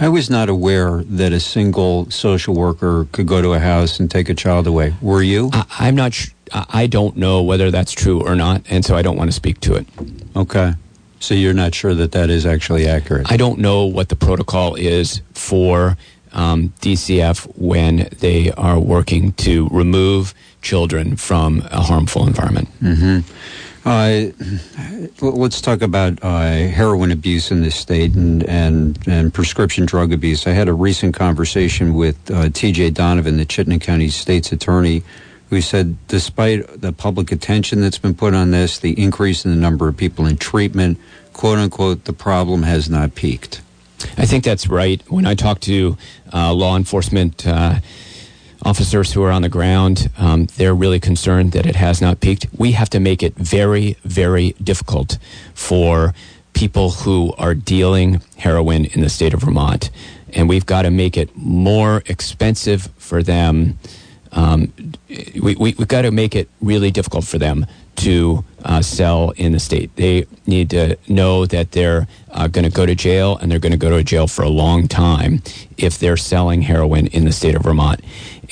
[0.00, 4.08] I was not aware that a single social worker could go to a house and
[4.08, 4.94] take a child away.
[5.02, 5.50] Were you?
[5.52, 6.14] I, am not.
[6.14, 9.34] Sh- I don't know whether that's true or not, and so I don't want to
[9.34, 9.86] speak to it.
[10.36, 10.74] Okay.
[11.20, 13.30] So you're not sure that that is actually accurate?
[13.30, 15.96] I don't know what the protocol is for
[16.32, 22.68] um, DCF when they are working to remove children from a harmful environment.
[22.80, 23.20] Mm-hmm.
[23.84, 24.30] Uh,
[25.22, 30.46] let's talk about uh, heroin abuse in this state and, and, and prescription drug abuse.
[30.46, 32.90] I had a recent conversation with uh, T.J.
[32.90, 35.02] Donovan, the Chittenden County State's Attorney,
[35.50, 39.56] who said despite the public attention that's been put on this, the increase in the
[39.56, 40.98] number of people in treatment,
[41.32, 43.62] quote unquote, the problem has not peaked.
[44.16, 45.02] I think that's right.
[45.10, 45.96] When I talk to
[46.32, 47.76] uh, law enforcement uh,
[48.62, 52.46] officers who are on the ground, um, they're really concerned that it has not peaked.
[52.56, 55.18] We have to make it very, very difficult
[55.54, 56.14] for
[56.52, 59.90] people who are dealing heroin in the state of Vermont.
[60.32, 63.78] And we've got to make it more expensive for them
[64.32, 64.72] um,
[65.40, 69.52] we, we, have got to make it really difficult for them to uh, sell in
[69.52, 69.94] the state.
[69.96, 73.72] They need to know that they're uh, going to go to jail and they're going
[73.72, 75.42] to go to jail for a long time
[75.76, 78.00] if they're selling heroin in the state of Vermont.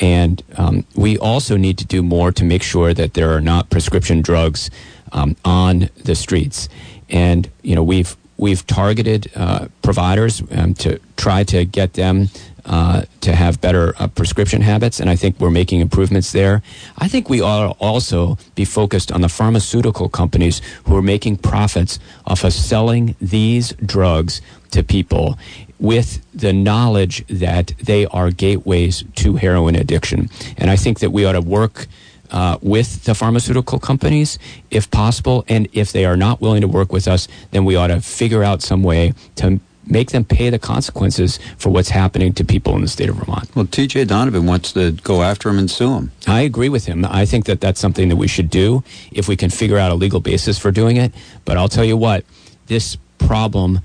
[0.01, 3.71] And um, we also need to do more to make sure that there are not
[3.71, 4.69] prescription drugs
[5.13, 6.69] um, on the streets.
[7.09, 12.29] And, you know, we've we've targeted uh, providers um, to try to get them
[12.67, 16.63] uh, to have better uh, prescription habits, and I think we're making improvements there.
[16.99, 21.37] I think we ought to also be focused on the pharmaceutical companies who are making
[21.39, 25.39] profits off of selling these drugs to people
[25.79, 30.29] with the knowledge that they are gateways to heroin addiction.
[30.59, 31.87] And I think that we ought to work.
[32.29, 34.37] Uh, with the pharmaceutical companies,
[34.73, 37.87] if possible, and if they are not willing to work with us, then we ought
[37.87, 42.45] to figure out some way to make them pay the consequences for what's happening to
[42.45, 43.55] people in the state of Vermont.
[43.55, 44.05] Well, T.J.
[44.07, 46.13] Donovan wants to go after him and sue him.
[46.27, 47.05] I agree with him.
[47.05, 49.95] I think that that's something that we should do if we can figure out a
[49.95, 51.13] legal basis for doing it.
[51.45, 52.25] But I'll tell you what,
[52.67, 53.81] this problem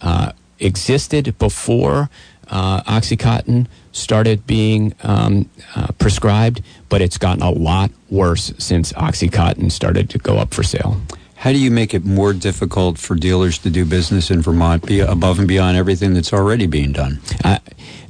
[0.00, 2.10] uh, existed before
[2.48, 9.72] uh, OxyContin started being um, uh, prescribed, but it's gotten a lot worse since OxyContin
[9.72, 11.00] started to go up for sale.
[11.36, 15.00] How do you make it more difficult for dealers to do business in Vermont, be
[15.00, 17.20] above and beyond everything that's already being done?
[17.44, 17.58] Uh,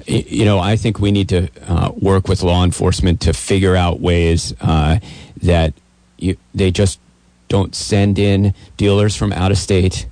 [0.06, 4.00] you know, I think we need to uh, work with law enforcement to figure out
[4.00, 5.00] ways uh,
[5.42, 5.74] that
[6.18, 7.00] you, they just
[7.48, 10.06] don't send in dealers from out of state.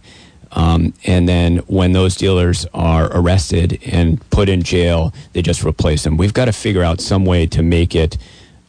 [0.53, 6.05] Um, and then when those dealers are arrested and put in jail, they just replace
[6.05, 6.17] them.
[6.17, 8.19] We've got to figure out some way to make it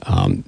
[0.04, 0.44] um,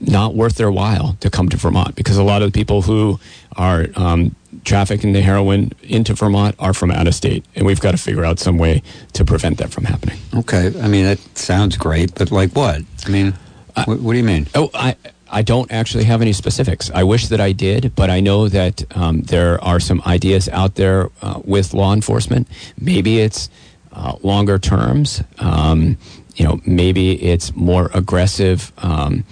[0.00, 3.18] not worth their while to come to Vermont because a lot of the people who
[3.56, 7.92] are um, trafficking the heroin into Vermont are from out of state, and we've got
[7.92, 8.82] to figure out some way
[9.14, 10.18] to prevent that from happening.
[10.34, 12.82] Okay, I mean that sounds great, but like what?
[13.06, 13.34] I mean,
[13.74, 14.46] uh, what, what, do you mean?
[14.54, 14.96] Oh, I.
[15.28, 16.88] I don't actually have any specifics.
[16.94, 20.76] I wish that I did, but I know that um, there are some ideas out
[20.76, 22.46] there uh, with law enforcement.
[22.80, 23.50] Maybe it's
[23.92, 25.24] uh, longer terms.
[25.40, 25.98] Um,
[26.36, 29.24] you know, maybe it's more aggressive um,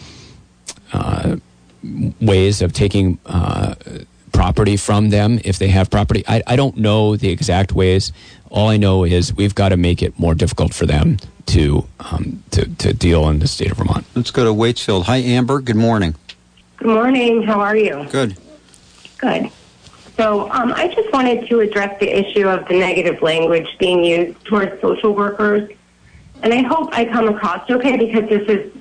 [0.95, 1.37] uh,
[2.21, 3.75] ways of taking uh,
[4.33, 6.25] property from them if they have property.
[6.27, 8.13] I, I don't know the exact ways.
[8.51, 12.42] All I know is we've got to make it more difficult for them to, um,
[12.53, 14.07] to, to deal in the state of Vermont.
[14.15, 15.05] Let's go to Waitsfield.
[15.05, 15.61] Hi, Amber.
[15.61, 16.15] Good morning.
[16.77, 17.42] Good morning.
[17.42, 18.07] How are you?
[18.11, 18.37] Good.
[19.19, 19.51] Good.
[20.17, 24.45] So um, I just wanted to address the issue of the negative language being used
[24.45, 25.71] towards social workers.
[26.42, 28.73] And I hope I come across okay because this is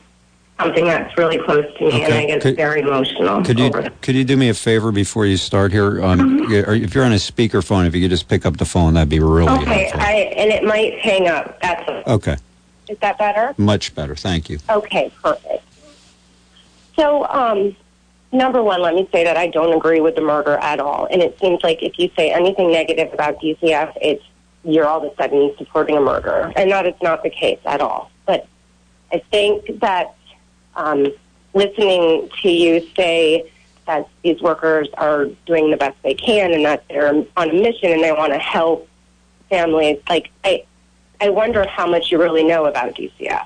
[0.60, 3.44] something that's really close to me, and I get Could- very emotional.
[3.44, 6.04] Could you could you do me a favor before you start here?
[6.04, 6.84] Um, Mm-hmm.
[6.84, 9.20] if you're on a speakerphone, if you could just pick up the phone, that'd be
[9.20, 10.02] really Okay, helpful.
[10.02, 11.60] I and it might hang up.
[11.62, 12.38] That's Okay,
[12.90, 13.54] is that better?
[13.58, 14.16] much better.
[14.16, 14.60] Thank you.
[14.70, 15.64] Okay, perfect.
[16.96, 17.76] So, um,
[18.32, 21.08] number one, let me say that I don't agree with the murder at all.
[21.10, 24.24] And it seems like if you say anything negative about DCF, it's
[24.64, 27.82] you're all of a sudden supporting a murder, and that is not the case at
[27.82, 28.12] all.
[28.26, 28.48] But
[29.12, 30.16] I think that
[30.76, 31.08] Um,
[31.54, 33.52] listening to you say
[33.86, 37.92] that these workers are doing the best they can and that they're on a mission
[37.92, 38.88] and they want to help
[39.50, 40.64] families, like I,
[41.22, 43.46] I wonder how much you really know about DCF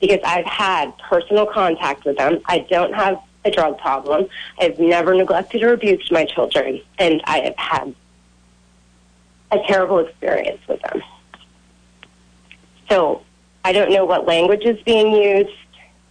[0.00, 2.40] because I've had personal contact with them.
[2.46, 4.28] I don't have a drug problem.
[4.60, 7.94] I've never neglected or abused my children, and I have had
[9.52, 11.02] a terrible experience with them.
[12.88, 13.22] So
[13.64, 15.50] I don't know what language is being used,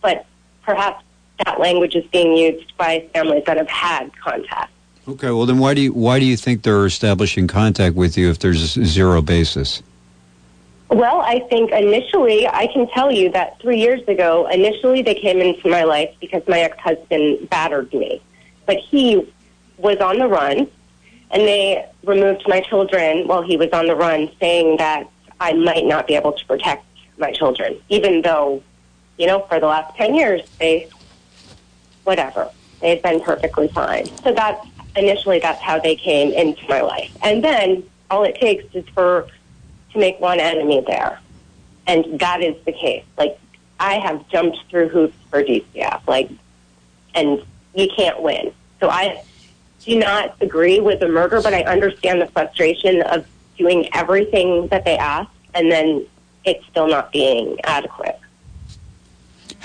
[0.06, 0.24] but
[0.62, 1.03] perhaps
[1.43, 4.72] that language is being used by families that have had contact.
[5.08, 8.30] Okay, well then why do you why do you think they're establishing contact with you
[8.30, 9.82] if there's zero basis?
[10.89, 15.41] Well, I think initially, I can tell you that three years ago, initially they came
[15.41, 18.22] into my life because my ex-husband battered me.
[18.68, 19.28] But he
[19.78, 20.68] was on the run,
[21.32, 25.86] and they removed my children while he was on the run, saying that I might
[25.86, 26.86] not be able to protect
[27.18, 28.62] my children, even though,
[29.18, 30.89] you know, for the last 10 years, they,
[32.03, 32.49] whatever,
[32.82, 34.05] they've been perfectly fine.
[34.24, 37.16] So that's, initially, that's how they came into my life.
[37.24, 39.28] And then all it takes is for
[39.93, 41.20] to make one enemy there.
[41.88, 43.03] And that is the case.
[43.18, 43.39] Like,
[43.80, 46.30] I have jumped through hoops for DCF, like,
[47.13, 47.41] and
[47.74, 48.53] you can't win.
[48.80, 49.24] So I
[49.82, 53.26] do not agree with the murder, but I understand the frustration of
[53.57, 56.05] doing everything that they ask and then
[56.43, 58.20] it's still not being adequate.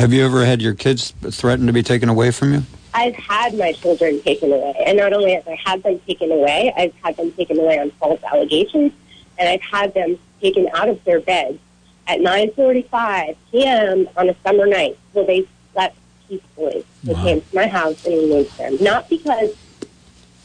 [0.01, 2.63] Have you ever had your kids threatened to be taken away from you?
[2.95, 6.73] I've had my children taken away, and not only have I had them taken away,
[6.75, 8.93] I've had them taken away on false allegations,
[9.37, 11.59] and I've had them taken out of their beds
[12.07, 14.09] at 9:45 p.m.
[14.17, 16.83] on a summer night, where they slept peacefully.
[17.05, 19.55] They came to my house and removed them, not because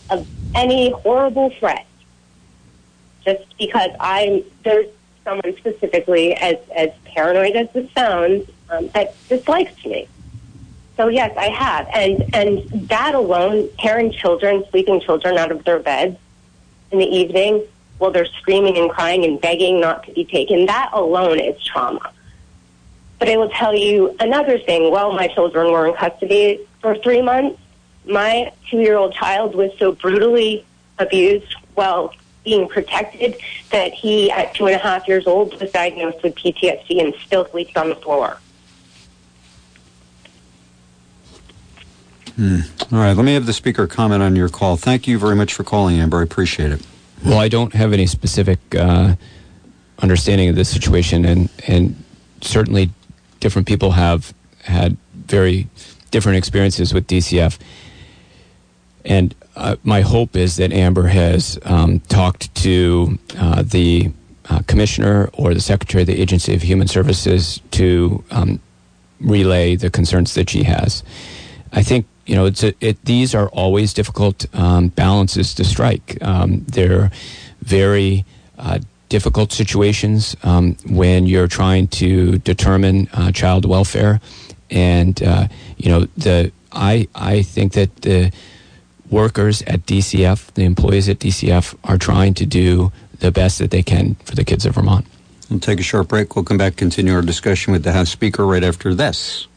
[0.10, 1.86] of any horrible threat,
[3.24, 4.88] just because I'm there's
[5.24, 10.08] someone specifically, as as paranoid as this sounds, um, that dislikes me.
[10.98, 15.80] So yes, I have, and and that alone, tearing children, sleeping children out of their
[15.80, 16.18] beds
[16.92, 17.64] in the evening
[17.98, 22.12] while they're screaming and crying and begging not to be taken, that alone is trauma.
[23.20, 24.92] But I will tell you another thing.
[24.92, 27.60] While my children were in custody for three months,
[28.06, 30.66] my two-year-old child was so brutally
[31.00, 32.14] abused while
[32.44, 33.36] being protected
[33.72, 37.48] that he, at two and a half years old, was diagnosed with PTSD and still
[37.50, 38.38] sleeps on the floor.
[42.36, 42.60] Hmm.
[42.92, 44.76] All right, let me have the speaker comment on your call.
[44.76, 46.20] Thank you very much for calling, Amber.
[46.20, 46.86] I appreciate it.
[47.24, 49.16] Well, I don't have any specific uh,
[50.00, 52.04] understanding of this situation, and and
[52.42, 52.92] certainly
[53.40, 54.34] different people have
[54.64, 55.68] had very
[56.12, 57.58] different experiences with DCF.
[59.06, 64.12] And uh, my hope is that Amber has um, talked to uh, the
[64.50, 68.60] uh, commissioner or the secretary of the Agency of Human Services to um,
[69.22, 71.04] relay the concerns that she has.
[71.72, 73.04] I think you know it's a, it.
[73.06, 76.18] These are always difficult um, balances to strike.
[76.22, 77.12] Um, they're
[77.62, 78.26] very
[78.58, 84.20] uh, difficult situations um, when you're trying to determine uh, child welfare,
[84.70, 85.48] and uh,
[85.78, 86.52] you know the.
[86.72, 88.34] I I think that the
[89.10, 93.84] workers at DCF, the employees at DCF, are trying to do the best that they
[93.84, 95.06] can for the kids of Vermont.
[95.50, 96.36] We'll take a short break.
[96.36, 99.48] We'll come back, continue our discussion with the House Speaker right after this.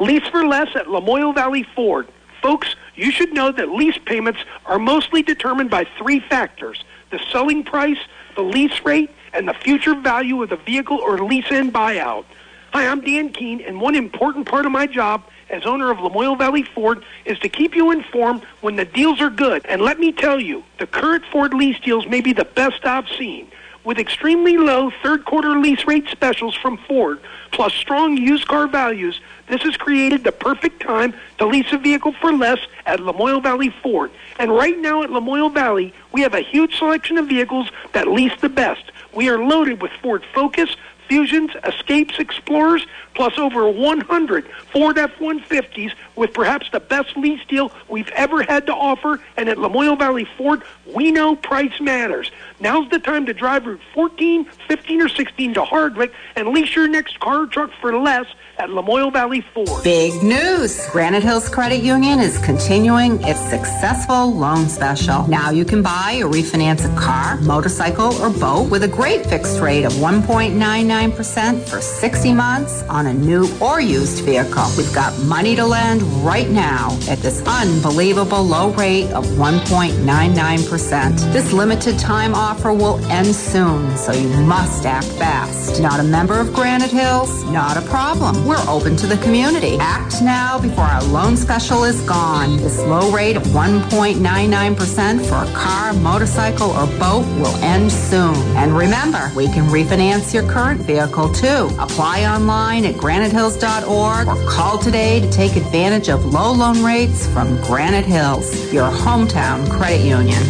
[0.00, 2.08] Lease for less at Lamoille Valley Ford.
[2.42, 7.62] Folks, you should know that lease payments are mostly determined by three factors the selling
[7.62, 7.98] price,
[8.34, 12.24] the lease rate, and the future value of the vehicle or lease in buyout.
[12.72, 16.36] Hi, I'm Dan Keene, and one important part of my job as owner of Lamoille
[16.36, 19.64] Valley Ford is to keep you informed when the deals are good.
[19.66, 23.08] And let me tell you, the current Ford lease deals may be the best I've
[23.08, 23.46] seen.
[23.84, 27.20] With extremely low third quarter lease rate specials from Ford,
[27.52, 32.12] plus strong used car values, this has created the perfect time to lease a vehicle
[32.12, 34.10] for less at Lamoille Valley Ford.
[34.38, 38.38] And right now at Lamoille Valley, we have a huge selection of vehicles that lease
[38.40, 38.90] the best.
[39.12, 40.76] We are loaded with Ford Focus,
[41.08, 48.08] Fusions, Escapes, Explorers, plus over 100 Ford F-150s with perhaps the best lease deal we've
[48.10, 49.20] ever had to offer.
[49.36, 52.30] And at Lamoille Valley Ford, we know price matters.
[52.60, 56.86] Now's the time to drive Route 14, 15, or 16 to Hardwick and lease your
[56.86, 58.26] next car or truck for less
[58.58, 59.82] at Lamoille Valley Ford.
[59.82, 60.88] Big news!
[60.90, 65.26] Granite Hills Credit Union is continuing its successful loan special.
[65.26, 69.60] Now you can buy or refinance a car, motorcycle, or boat with a great fixed
[69.60, 74.66] rate of 1.99% for 60 months on a new or used vehicle.
[74.76, 81.32] We've got money to lend right now at this unbelievable low rate of 1.99%.
[81.32, 85.80] This limited time offer will end soon, so you must act fast.
[85.80, 87.42] Not a member of Granite Hills?
[87.44, 88.44] Not a problem.
[88.46, 89.78] We're open to the community.
[89.80, 92.58] Act now before our loan special is gone.
[92.58, 98.34] This low rate of 1.99% for a car, motorcycle, or boat will end soon.
[98.56, 101.70] And remember, we can refinance your current vehicle too.
[101.78, 107.56] Apply online at granitehills.org or call today to take advantage of low loan rates from
[107.62, 110.42] Granite Hills, your hometown credit union.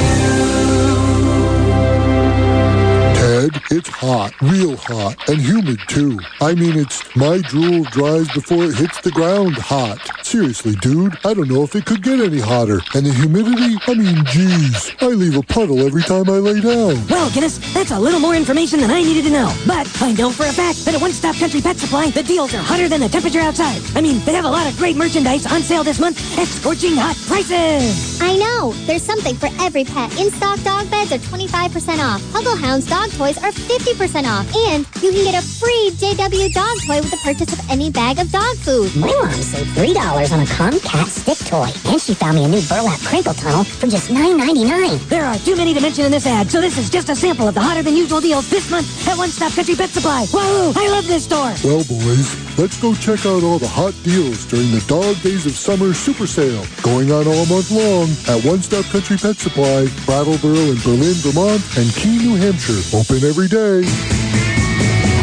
[3.15, 6.19] Ted, it's hot, real hot, and humid too.
[6.41, 9.99] I mean, it's my drool dries before it hits the ground hot.
[10.25, 12.81] Seriously, dude, I don't know if it could get any hotter.
[12.93, 17.07] And the humidity, I mean, geez, I leave a puddle every time I lay down.
[17.07, 19.53] Well, Guinness, that's a little more information than I needed to know.
[19.65, 22.53] But I know for a fact that at One Stop Country Pet Supply, the deals
[22.53, 23.81] are hotter than the temperature outside.
[23.95, 26.95] I mean, they have a lot of great merchandise on sale this month at scorching
[26.95, 28.19] hot prices.
[28.21, 28.73] I know.
[28.85, 30.11] There's something for every pet.
[30.19, 32.21] In-stock dog beds are 25% off.
[32.33, 34.45] Huggle Hounds dog toys are 50% off.
[34.69, 38.19] And you can get a free JW dog toy with the purchase of any bag
[38.19, 38.95] of dog food.
[38.95, 41.69] My mom saved $3 on a Comcat stick toy.
[41.91, 45.07] And she found me a new burlap crinkle tunnel for just $9.99.
[45.09, 47.47] There are too many to mention in this ad, so this is just a sample
[47.47, 50.25] of the hotter than usual deals this month at One Stop Country Pet Supply.
[50.31, 51.53] Whoa, I love this store.
[51.63, 55.53] Well, boys, let's go check out all the hot deals during the Dog Days of
[55.53, 60.73] Summer Super Sale, going on all month long at One Stop Country Pet Supply, Brattleboro
[60.73, 62.81] in Berlin, Vermont, and Keene, New Hampshire.
[62.95, 63.83] Open every day.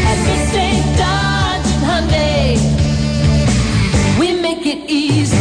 [0.06, 2.58] At Mid-State Dodge Hyundai,
[4.18, 5.36] we make it easy.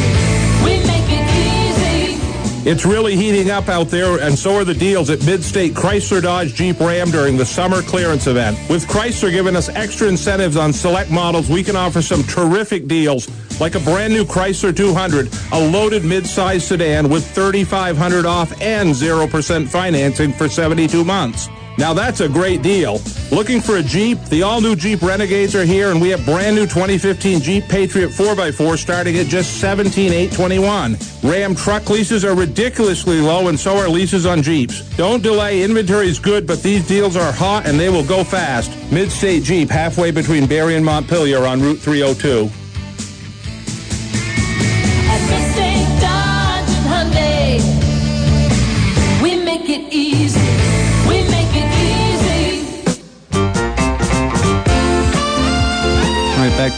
[0.64, 2.70] We make it easy.
[2.70, 6.54] It's really heating up out there, and so are the deals at Mid-State Chrysler Dodge
[6.54, 8.58] Jeep Ram during the summer clearance event.
[8.70, 13.28] With Chrysler giving us extra incentives on select models, we can offer some terrific deals,
[13.60, 19.68] like a brand new Chrysler 200, a loaded mid-size sedan with 3500 off and 0%
[19.68, 21.50] financing for 72 months.
[21.80, 23.00] Now that's a great deal.
[23.32, 24.22] Looking for a Jeep?
[24.26, 28.78] The all-new Jeep Renegades are here, and we have brand new 2015 Jeep Patriot 4x4
[28.78, 30.98] starting at just 17,821.
[31.24, 34.82] Ram truck leases are ridiculously low, and so are leases on Jeeps.
[34.98, 35.64] Don't delay.
[35.64, 38.72] Inventory is good, but these deals are hot and they will go fast.
[38.92, 42.59] Mid-State Jeep, halfway between Barre and Montpelier on Route 302.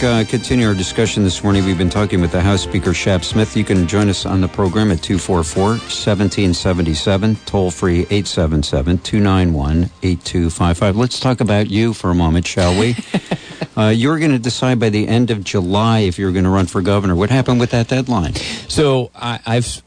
[0.04, 1.66] Uh, continue our discussion this morning.
[1.66, 3.56] We've been talking with the House Speaker, Shap Smith.
[3.56, 10.95] You can join us on the program at 244 1777, toll free 877 291 8255.
[10.95, 12.95] Let's talk about you for a moment, shall we?
[13.78, 16.68] uh, you're going to decide by the end of July if you're going to run
[16.68, 17.16] for governor.
[17.16, 18.36] What happened with that deadline?
[18.36, 19.82] So I, I've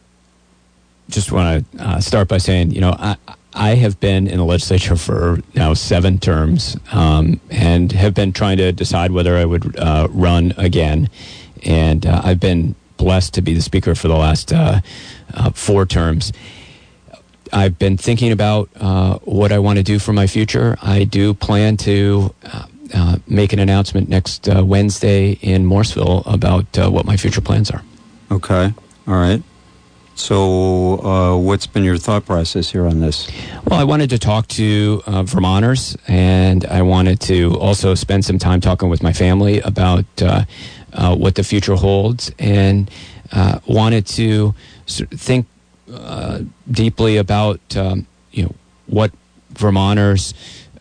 [1.08, 3.16] just want to uh, start by saying, you know, I,
[3.54, 8.56] I have been in the legislature for now seven terms um, and have been trying
[8.56, 11.08] to decide whether I would uh, run again.
[11.62, 14.80] And uh, I've been blessed to be the speaker for the last uh,
[15.34, 16.32] uh, four terms.
[17.52, 20.76] I've been thinking about uh, what I want to do for my future.
[20.82, 22.34] I do plan to
[22.92, 27.82] uh, make an announcement next Wednesday in Morrisville about what my future plans are.
[28.30, 28.72] Okay.
[29.06, 29.42] All right.
[30.16, 33.28] So, uh, what's been your thought process here on this?
[33.64, 38.38] Well, I wanted to talk to uh, Vermonters, and I wanted to also spend some
[38.38, 40.44] time talking with my family about uh,
[40.92, 42.88] uh, what the future holds, and
[43.32, 44.54] uh, wanted to
[44.86, 45.46] think
[45.92, 48.54] uh, deeply about um, you know
[48.86, 49.10] what
[49.50, 50.32] Vermonters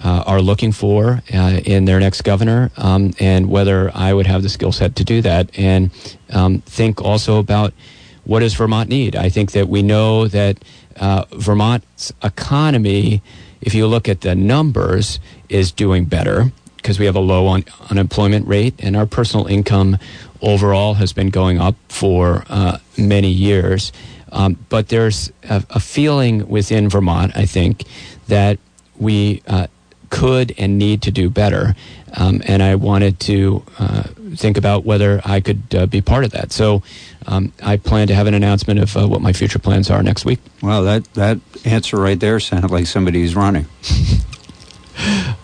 [0.05, 4.73] are looking for in their next governor, um, and whether I would have the skill
[4.73, 5.91] set to do that, and
[6.29, 7.73] um, think also about
[8.25, 9.15] what does Vermont need?
[9.15, 10.57] I think that we know that
[10.97, 13.21] uh, Vermont's economy,
[13.61, 15.19] if you look at the numbers,
[15.49, 19.97] is doing better because we have a low un- unemployment rate and our personal income
[20.41, 23.91] overall has been going up for uh, many years.
[24.31, 27.83] Um, but there's a, a feeling within Vermont, I think,
[28.27, 28.59] that
[28.97, 29.67] we uh,
[30.09, 31.75] could and need to do better.
[32.15, 34.03] Um, and I wanted to uh,
[34.35, 36.51] think about whether I could uh, be part of that.
[36.51, 36.83] So
[37.27, 40.25] um, I plan to have an announcement of uh, what my future plans are next
[40.25, 40.39] week.
[40.61, 43.67] Well, that, that answer right there sounded like somebody who's running.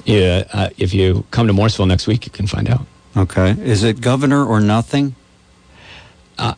[0.06, 2.86] Yeah, uh, if you come to Morrisville next week, you can find out.
[3.16, 3.52] Okay.
[3.52, 5.16] Is it governor or nothing?
[6.38, 6.54] Uh,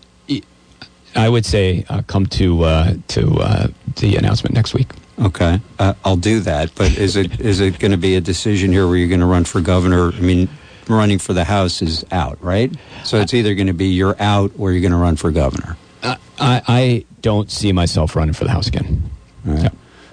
[1.15, 3.67] I would say uh, come to uh, to uh,
[3.97, 4.87] the announcement next week.
[5.19, 6.73] Okay, uh, I'll do that.
[6.75, 9.25] But is it is it going to be a decision here where you're going to
[9.25, 10.13] run for governor?
[10.13, 10.47] I mean,
[10.93, 12.71] running for the House is out, right?
[13.03, 15.77] So it's either going to be you're out or you're going to run for governor.
[16.03, 19.09] Uh, I, I don't see myself running for the House again.
[19.45, 19.71] Right.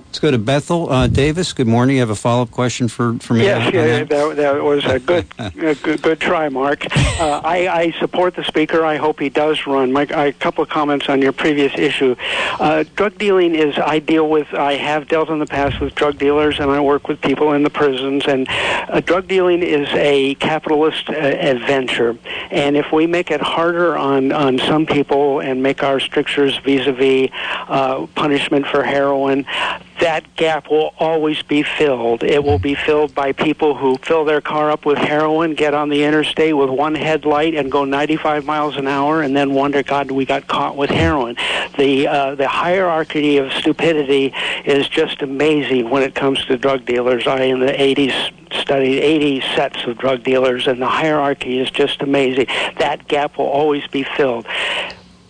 [0.08, 1.52] Let's go to Bethel uh, Davis.
[1.52, 1.96] Good morning.
[1.96, 3.44] You have a follow up question for for me?
[3.44, 4.08] Yes, yeah, that?
[4.08, 6.86] that, that was a good, a good, good try, Mark.
[7.20, 8.86] Uh, I, I support the speaker.
[8.86, 9.92] I hope he does run.
[9.92, 12.16] My, a couple of comments on your previous issue.
[12.58, 14.54] Uh, drug dealing is I deal with.
[14.54, 17.62] I have dealt in the past with drug dealers, and I work with people in
[17.62, 18.24] the prisons.
[18.26, 22.16] And uh, drug dealing is a capitalist uh, adventure.
[22.50, 27.28] And if we make it harder on on some people and make our strictures vis-a-vis
[27.68, 29.44] uh, punishment for heroin,
[30.00, 32.22] that gap will always be filled.
[32.22, 35.88] It will be filled by people who fill their car up with heroin, get on
[35.88, 40.10] the interstate with one headlight, and go 95 miles an hour, and then wonder, God,
[40.10, 41.36] we got caught with heroin.
[41.76, 44.34] The uh, the hierarchy of stupidity
[44.64, 47.26] is just amazing when it comes to drug dealers.
[47.26, 52.02] I in the 80s studied 80 sets of drug dealers, and the hierarchy is just
[52.02, 52.46] amazing.
[52.78, 54.46] That gap will always be filled.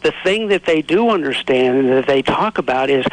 [0.02, 3.04] The thing that they do understand and that they talk about is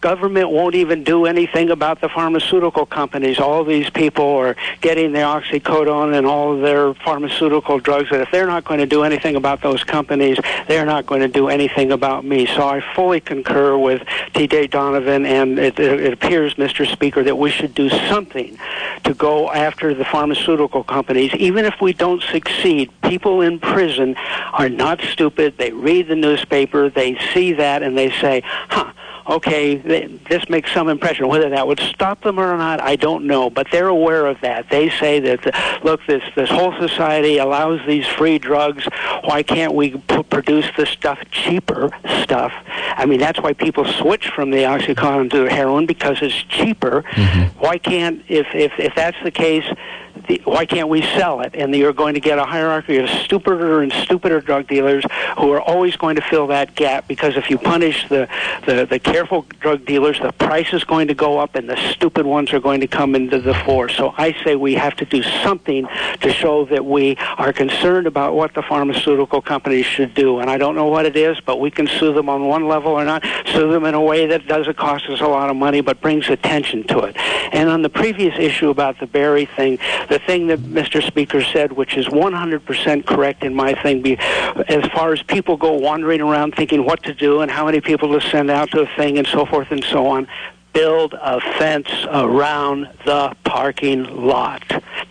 [0.00, 3.38] government won't even do anything about the pharmaceutical companies.
[3.38, 8.10] All these people are getting the oxycodone and all of their pharmaceutical drugs.
[8.10, 10.38] That if they're not going to do anything about those companies,
[10.68, 12.46] they're not going to do anything about me.
[12.46, 14.02] So I fully concur with
[14.34, 14.68] T.J.
[14.68, 16.90] Donovan, and it, it appears, Mr.
[16.90, 18.58] Speaker, that we should do something
[19.04, 21.34] to go after the pharmaceutical companies.
[21.34, 24.14] Even if we don't succeed, people in prison
[24.52, 25.58] are not stupid.
[25.58, 28.92] They read the newspaper, they see that, and they say, huh
[29.28, 31.28] okay, th- this makes some impression.
[31.28, 33.50] Whether that would stop them or not, I don't know.
[33.50, 34.70] But they're aware of that.
[34.70, 38.84] They say that, uh, look, this this whole society allows these free drugs.
[39.24, 41.90] Why can't we p- produce the stuff cheaper
[42.22, 42.52] stuff?
[42.96, 47.02] I mean, that's why people switch from the oxycontin to the heroin because it's cheaper.
[47.58, 49.64] Why can't if if if that's the case?
[50.28, 51.54] The, why can't we sell it?
[51.54, 55.04] And you're going to get a hierarchy of stupider and stupider drug dealers
[55.38, 58.28] who are always going to fill that gap because if you punish the,
[58.66, 62.26] the, the careful drug dealers, the price is going to go up and the stupid
[62.26, 63.88] ones are going to come into the fore.
[63.88, 65.86] So I say we have to do something
[66.20, 70.40] to show that we are concerned about what the pharmaceutical companies should do.
[70.40, 72.92] And I don't know what it is, but we can sue them on one level
[72.92, 75.80] or not, sue them in a way that doesn't cost us a lot of money
[75.80, 77.16] but brings attention to it.
[77.52, 81.04] And on the previous issue about the Barre thing, the thing that Mr.
[81.06, 85.74] Speaker said, which is 100% correct in my thing, be, as far as people go
[85.74, 88.96] wandering around thinking what to do and how many people to send out to a
[88.96, 90.28] thing and so forth and so on,
[90.72, 94.62] build a fence around the parking lot.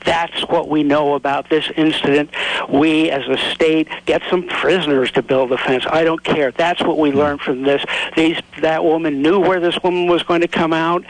[0.06, 2.30] That's what we know about this incident.
[2.70, 5.84] We, as a state, get some prisoners to build a fence.
[5.90, 6.52] I don't care.
[6.52, 7.84] That's what we learned from this.
[8.16, 11.04] These, that woman knew where this woman was going to come out.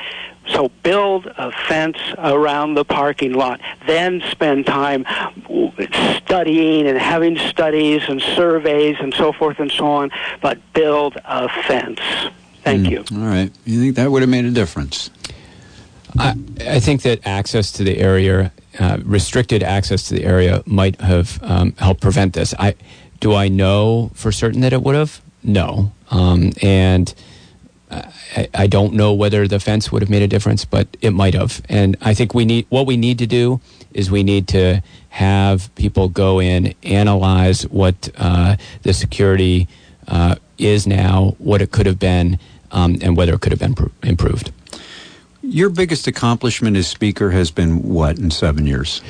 [0.47, 3.59] So build a fence around the parking lot.
[3.85, 5.05] Then spend time
[6.17, 10.11] studying and having studies and surveys and so forth and so on.
[10.41, 11.99] But build a fence.
[12.63, 13.03] Thank you.
[13.13, 13.51] All right.
[13.65, 15.09] You think that would have made a difference?
[16.19, 20.99] I, I think that access to the area, uh, restricted access to the area, might
[21.01, 22.53] have um, helped prevent this.
[22.57, 22.75] I
[23.19, 25.21] do I know for certain that it would have?
[25.43, 27.13] No, um, and
[27.89, 31.33] I, I don't know whether the fence would have made a difference, but it might
[31.33, 31.61] have.
[31.69, 33.61] And I think we need what we need to do
[33.93, 39.67] is we need to have people go in, analyze what uh, the security
[40.07, 42.39] uh, is now, what it could have been,
[42.71, 44.51] um, and whether it could have been pro- improved.
[45.41, 49.01] Your biggest accomplishment as speaker has been what in seven years?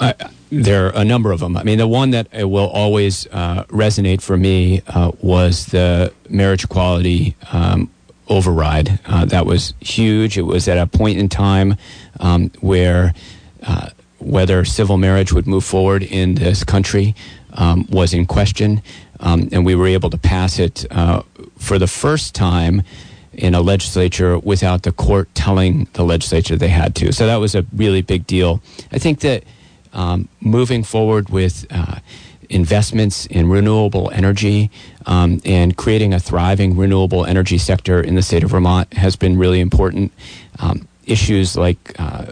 [0.00, 0.12] Uh,
[0.50, 1.56] there are a number of them.
[1.56, 6.64] I mean, the one that will always uh, resonate for me uh, was the marriage
[6.64, 7.90] equality um,
[8.28, 9.00] override.
[9.06, 10.38] Uh, that was huge.
[10.38, 11.76] It was at a point in time
[12.20, 13.14] um, where
[13.62, 17.14] uh, whether civil marriage would move forward in this country
[17.52, 18.82] um, was in question,
[19.20, 21.22] um, and we were able to pass it uh,
[21.58, 22.82] for the first time
[23.32, 27.12] in a legislature without the court telling the legislature they had to.
[27.12, 28.60] So that was a really big deal.
[28.90, 29.44] I think that
[29.92, 32.00] um, moving forward with uh,
[32.50, 34.70] investments in renewable energy
[35.06, 39.38] um, and creating a thriving renewable energy sector in the state of Vermont has been
[39.38, 40.12] really important.
[40.58, 42.26] Um, issues like uh,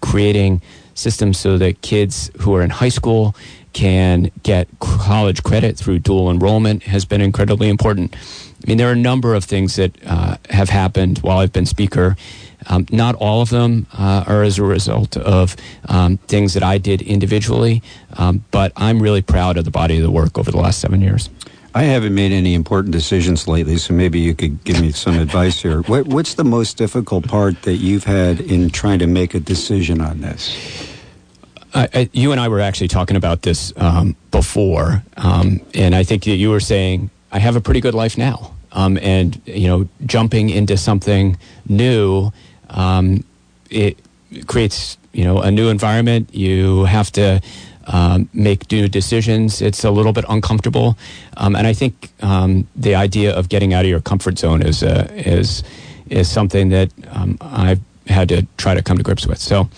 [0.00, 0.62] creating
[0.94, 3.34] systems so that kids who are in high school
[3.72, 8.14] can get college credit through dual enrollment has been incredibly important.
[8.14, 11.66] I mean, there are a number of things that uh, have happened while I've been
[11.66, 12.16] speaker.
[12.66, 15.56] Um, not all of them uh, are as a result of
[15.88, 17.82] um, things that I did individually,
[18.14, 21.00] um, but I'm really proud of the body of the work over the last seven
[21.00, 21.30] years.
[21.74, 25.62] I haven't made any important decisions lately, so maybe you could give me some advice
[25.62, 25.82] here.
[25.82, 30.00] What, what's the most difficult part that you've had in trying to make a decision
[30.00, 30.88] on this?
[31.74, 36.02] I, I, you and I were actually talking about this um, before, um, and I
[36.02, 39.68] think that you were saying I have a pretty good life now, um, and you
[39.68, 41.36] know, jumping into something
[41.68, 42.32] new,
[42.70, 43.24] um,
[43.70, 43.98] it
[44.46, 46.34] creates you know a new environment.
[46.34, 47.40] You have to
[47.86, 49.62] um, make new decisions.
[49.62, 50.96] It's a little bit uncomfortable,
[51.36, 52.10] um, and I think
[52.76, 55.62] the idea of getting out of your comfort zone is uh, is
[56.08, 56.90] is something that
[57.40, 59.38] I've had to try to come to grips with.
[59.38, 59.68] So.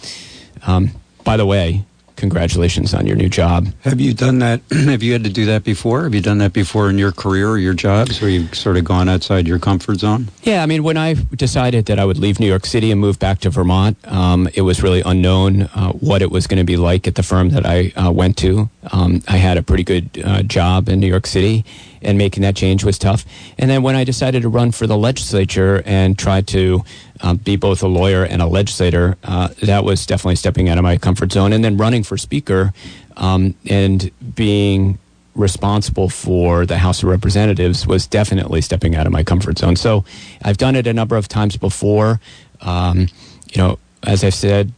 [0.66, 0.90] Um,
[1.24, 1.84] by the way,
[2.20, 3.68] congratulations on your new job.
[3.80, 4.60] Have you done that?
[4.70, 6.04] have you had to do that before?
[6.04, 8.84] Have you done that before in your career or your jobs where you've sort of
[8.84, 10.28] gone outside your comfort zone?
[10.42, 13.18] Yeah, I mean, when I decided that I would leave New York City and move
[13.18, 16.76] back to Vermont, um, it was really unknown uh, what it was going to be
[16.76, 18.68] like at the firm that I uh, went to.
[18.92, 21.64] Um, I had a pretty good uh, job in New York City,
[22.02, 23.24] and making that change was tough.
[23.58, 26.84] And then when I decided to run for the legislature and try to
[27.22, 30.84] um, be both a lawyer and a legislator, uh, that was definitely stepping out of
[30.84, 31.52] my comfort zone.
[31.52, 32.72] And then running for speaker
[33.16, 34.98] um, and being
[35.34, 39.76] responsible for the House of Representatives was definitely stepping out of my comfort zone.
[39.76, 40.04] So
[40.42, 42.20] I've done it a number of times before.
[42.60, 43.08] Um,
[43.52, 44.72] you know, as I've said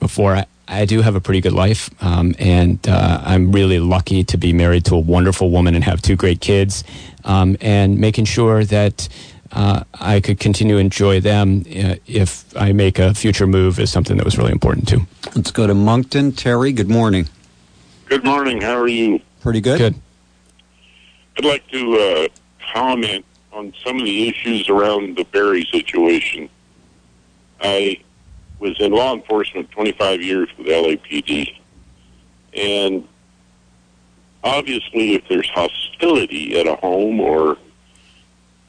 [0.00, 4.24] before, I, I do have a pretty good life, um, and uh, I'm really lucky
[4.24, 6.84] to be married to a wonderful woman and have two great kids,
[7.24, 9.08] um, and making sure that
[9.52, 13.92] uh, I could continue to enjoy them uh, if I make a future move is
[13.92, 15.06] something that was really important too.
[15.34, 16.32] Let's go to Monkton.
[16.32, 17.28] Terry, good morning.
[18.06, 18.60] Good morning.
[18.60, 19.20] How are you?
[19.40, 19.78] Pretty good.
[19.78, 19.94] Good.
[21.36, 22.28] I'd like to uh,
[22.72, 26.48] comment on some of the issues around the Barre situation.
[27.60, 28.00] I
[28.58, 31.58] was in law enforcement 25 years with LAPD,
[32.54, 33.06] and
[34.42, 37.58] obviously, if there's hostility at a home or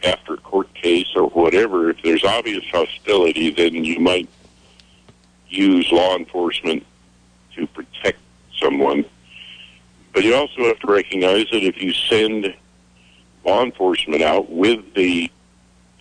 [0.03, 4.29] after a court case or whatever, if there's obvious hostility, then you might
[5.47, 6.85] use law enforcement
[7.55, 8.19] to protect
[8.59, 9.05] someone.
[10.13, 12.53] But you also have to recognize that if you send
[13.45, 15.31] law enforcement out with the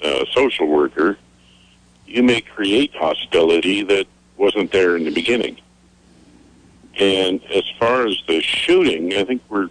[0.02, 1.18] uh, social worker,
[2.06, 5.58] you may create hostility that wasn't there in the beginning.
[6.98, 9.70] And as far as the shooting, I think we're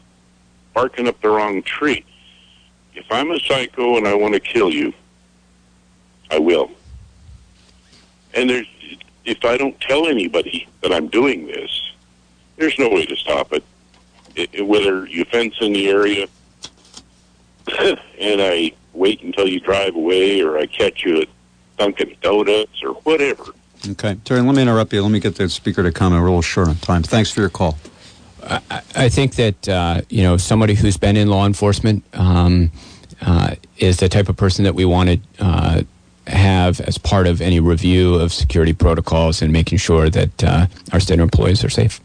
[0.74, 2.06] barking up the wrong tree.
[3.02, 4.94] If I'm a psycho and I want to kill you,
[6.30, 6.70] I will.
[8.36, 8.68] And there's,
[9.26, 11.92] if I don't tell anybody that I'm doing this,
[12.58, 13.64] there's no way to stop it.
[14.36, 16.28] it, it whether you fence in the area
[18.20, 21.28] and I wait until you drive away or I catch you at
[21.80, 23.46] Dunkin' Donuts or whatever.
[23.90, 24.16] Okay.
[24.26, 25.02] Terry, let me interrupt you.
[25.02, 26.22] Let me get the speaker to comment.
[26.22, 27.02] We're a little short on time.
[27.02, 27.80] Thanks for your call.
[28.44, 28.62] I,
[28.96, 32.72] I think that uh, you know somebody who's been in law enforcement um,
[33.22, 35.82] uh, is the type of person that we want to uh,
[36.28, 41.00] have as part of any review of security protocols and making sure that uh, our
[41.00, 42.00] state employees are safe.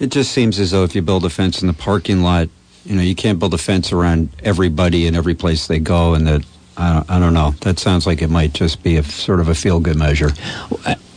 [0.00, 2.48] It just seems as though if you build a fence in the parking lot,
[2.84, 6.26] you know, you can't build a fence around everybody and every place they go, and
[6.26, 6.44] that
[6.76, 7.52] I don't, I don't know.
[7.62, 10.30] That sounds like it might just be a sort of a feel good measure.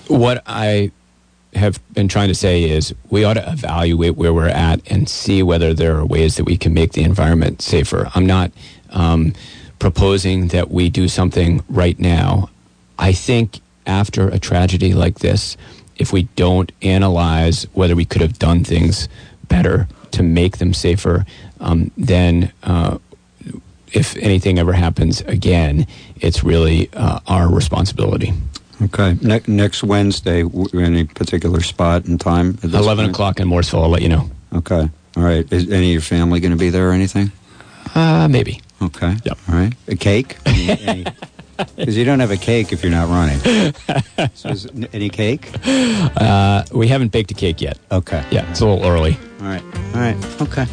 [0.07, 0.91] What I
[1.55, 5.41] have been trying to say is we ought to evaluate where we're at and see
[5.41, 8.09] whether there are ways that we can make the environment safer.
[8.13, 8.51] I'm not
[8.91, 9.33] um,
[9.79, 12.49] proposing that we do something right now.
[12.97, 15.55] I think after a tragedy like this,
[15.97, 19.07] if we don't analyze whether we could have done things
[19.47, 21.25] better to make them safer,
[21.59, 22.97] um, then uh,
[23.93, 25.87] if anything ever happens again,
[26.19, 28.33] it's really uh, our responsibility.
[28.81, 29.17] Okay.
[29.21, 32.49] Ne- next Wednesday, w- any particular spot and time?
[32.63, 33.15] at this 11 point?
[33.15, 34.29] o'clock in Morrisville, I'll let you know.
[34.53, 34.89] Okay.
[35.15, 35.51] All right.
[35.51, 37.31] Is any of your family going to be there or anything?
[37.95, 38.61] Uh, maybe.
[38.81, 39.15] Okay.
[39.23, 39.37] Yep.
[39.49, 39.73] All right.
[39.87, 40.37] A cake?
[41.75, 43.39] Because you don't have a cake if you're not running.
[44.35, 45.49] so is n- any cake?
[45.65, 47.79] Uh, we haven't baked a cake yet.
[47.91, 48.23] Okay.
[48.29, 49.17] Yeah, it's a little early.
[49.41, 49.63] All right.
[49.63, 50.15] All right.
[50.39, 50.67] Okay.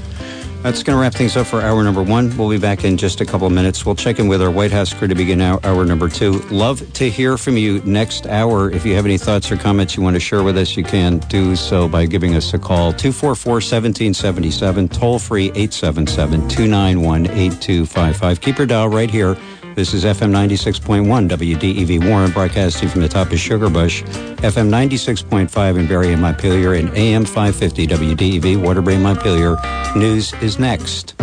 [0.65, 2.35] That's going to wrap things up for hour number one.
[2.39, 3.85] We'll be back in just a couple of minutes.
[3.85, 6.39] We'll check in with our White House crew to begin hour, hour number two.
[6.51, 8.71] Love to hear from you next hour.
[8.71, 11.19] If you have any thoughts or comments you want to share with us, you can
[11.29, 18.41] do so by giving us a call 244 1777, toll free 877 291 8255.
[18.41, 19.37] Keep your dial right here.
[19.75, 24.05] This is FM 96.1 WDEV Warren, broadcasting from the top of Sugarbush,
[24.37, 29.57] FM 96.5 in Barre and Montpelier, and AM 550 WDEV Waterbury, Montpelier.
[29.97, 31.16] News is next.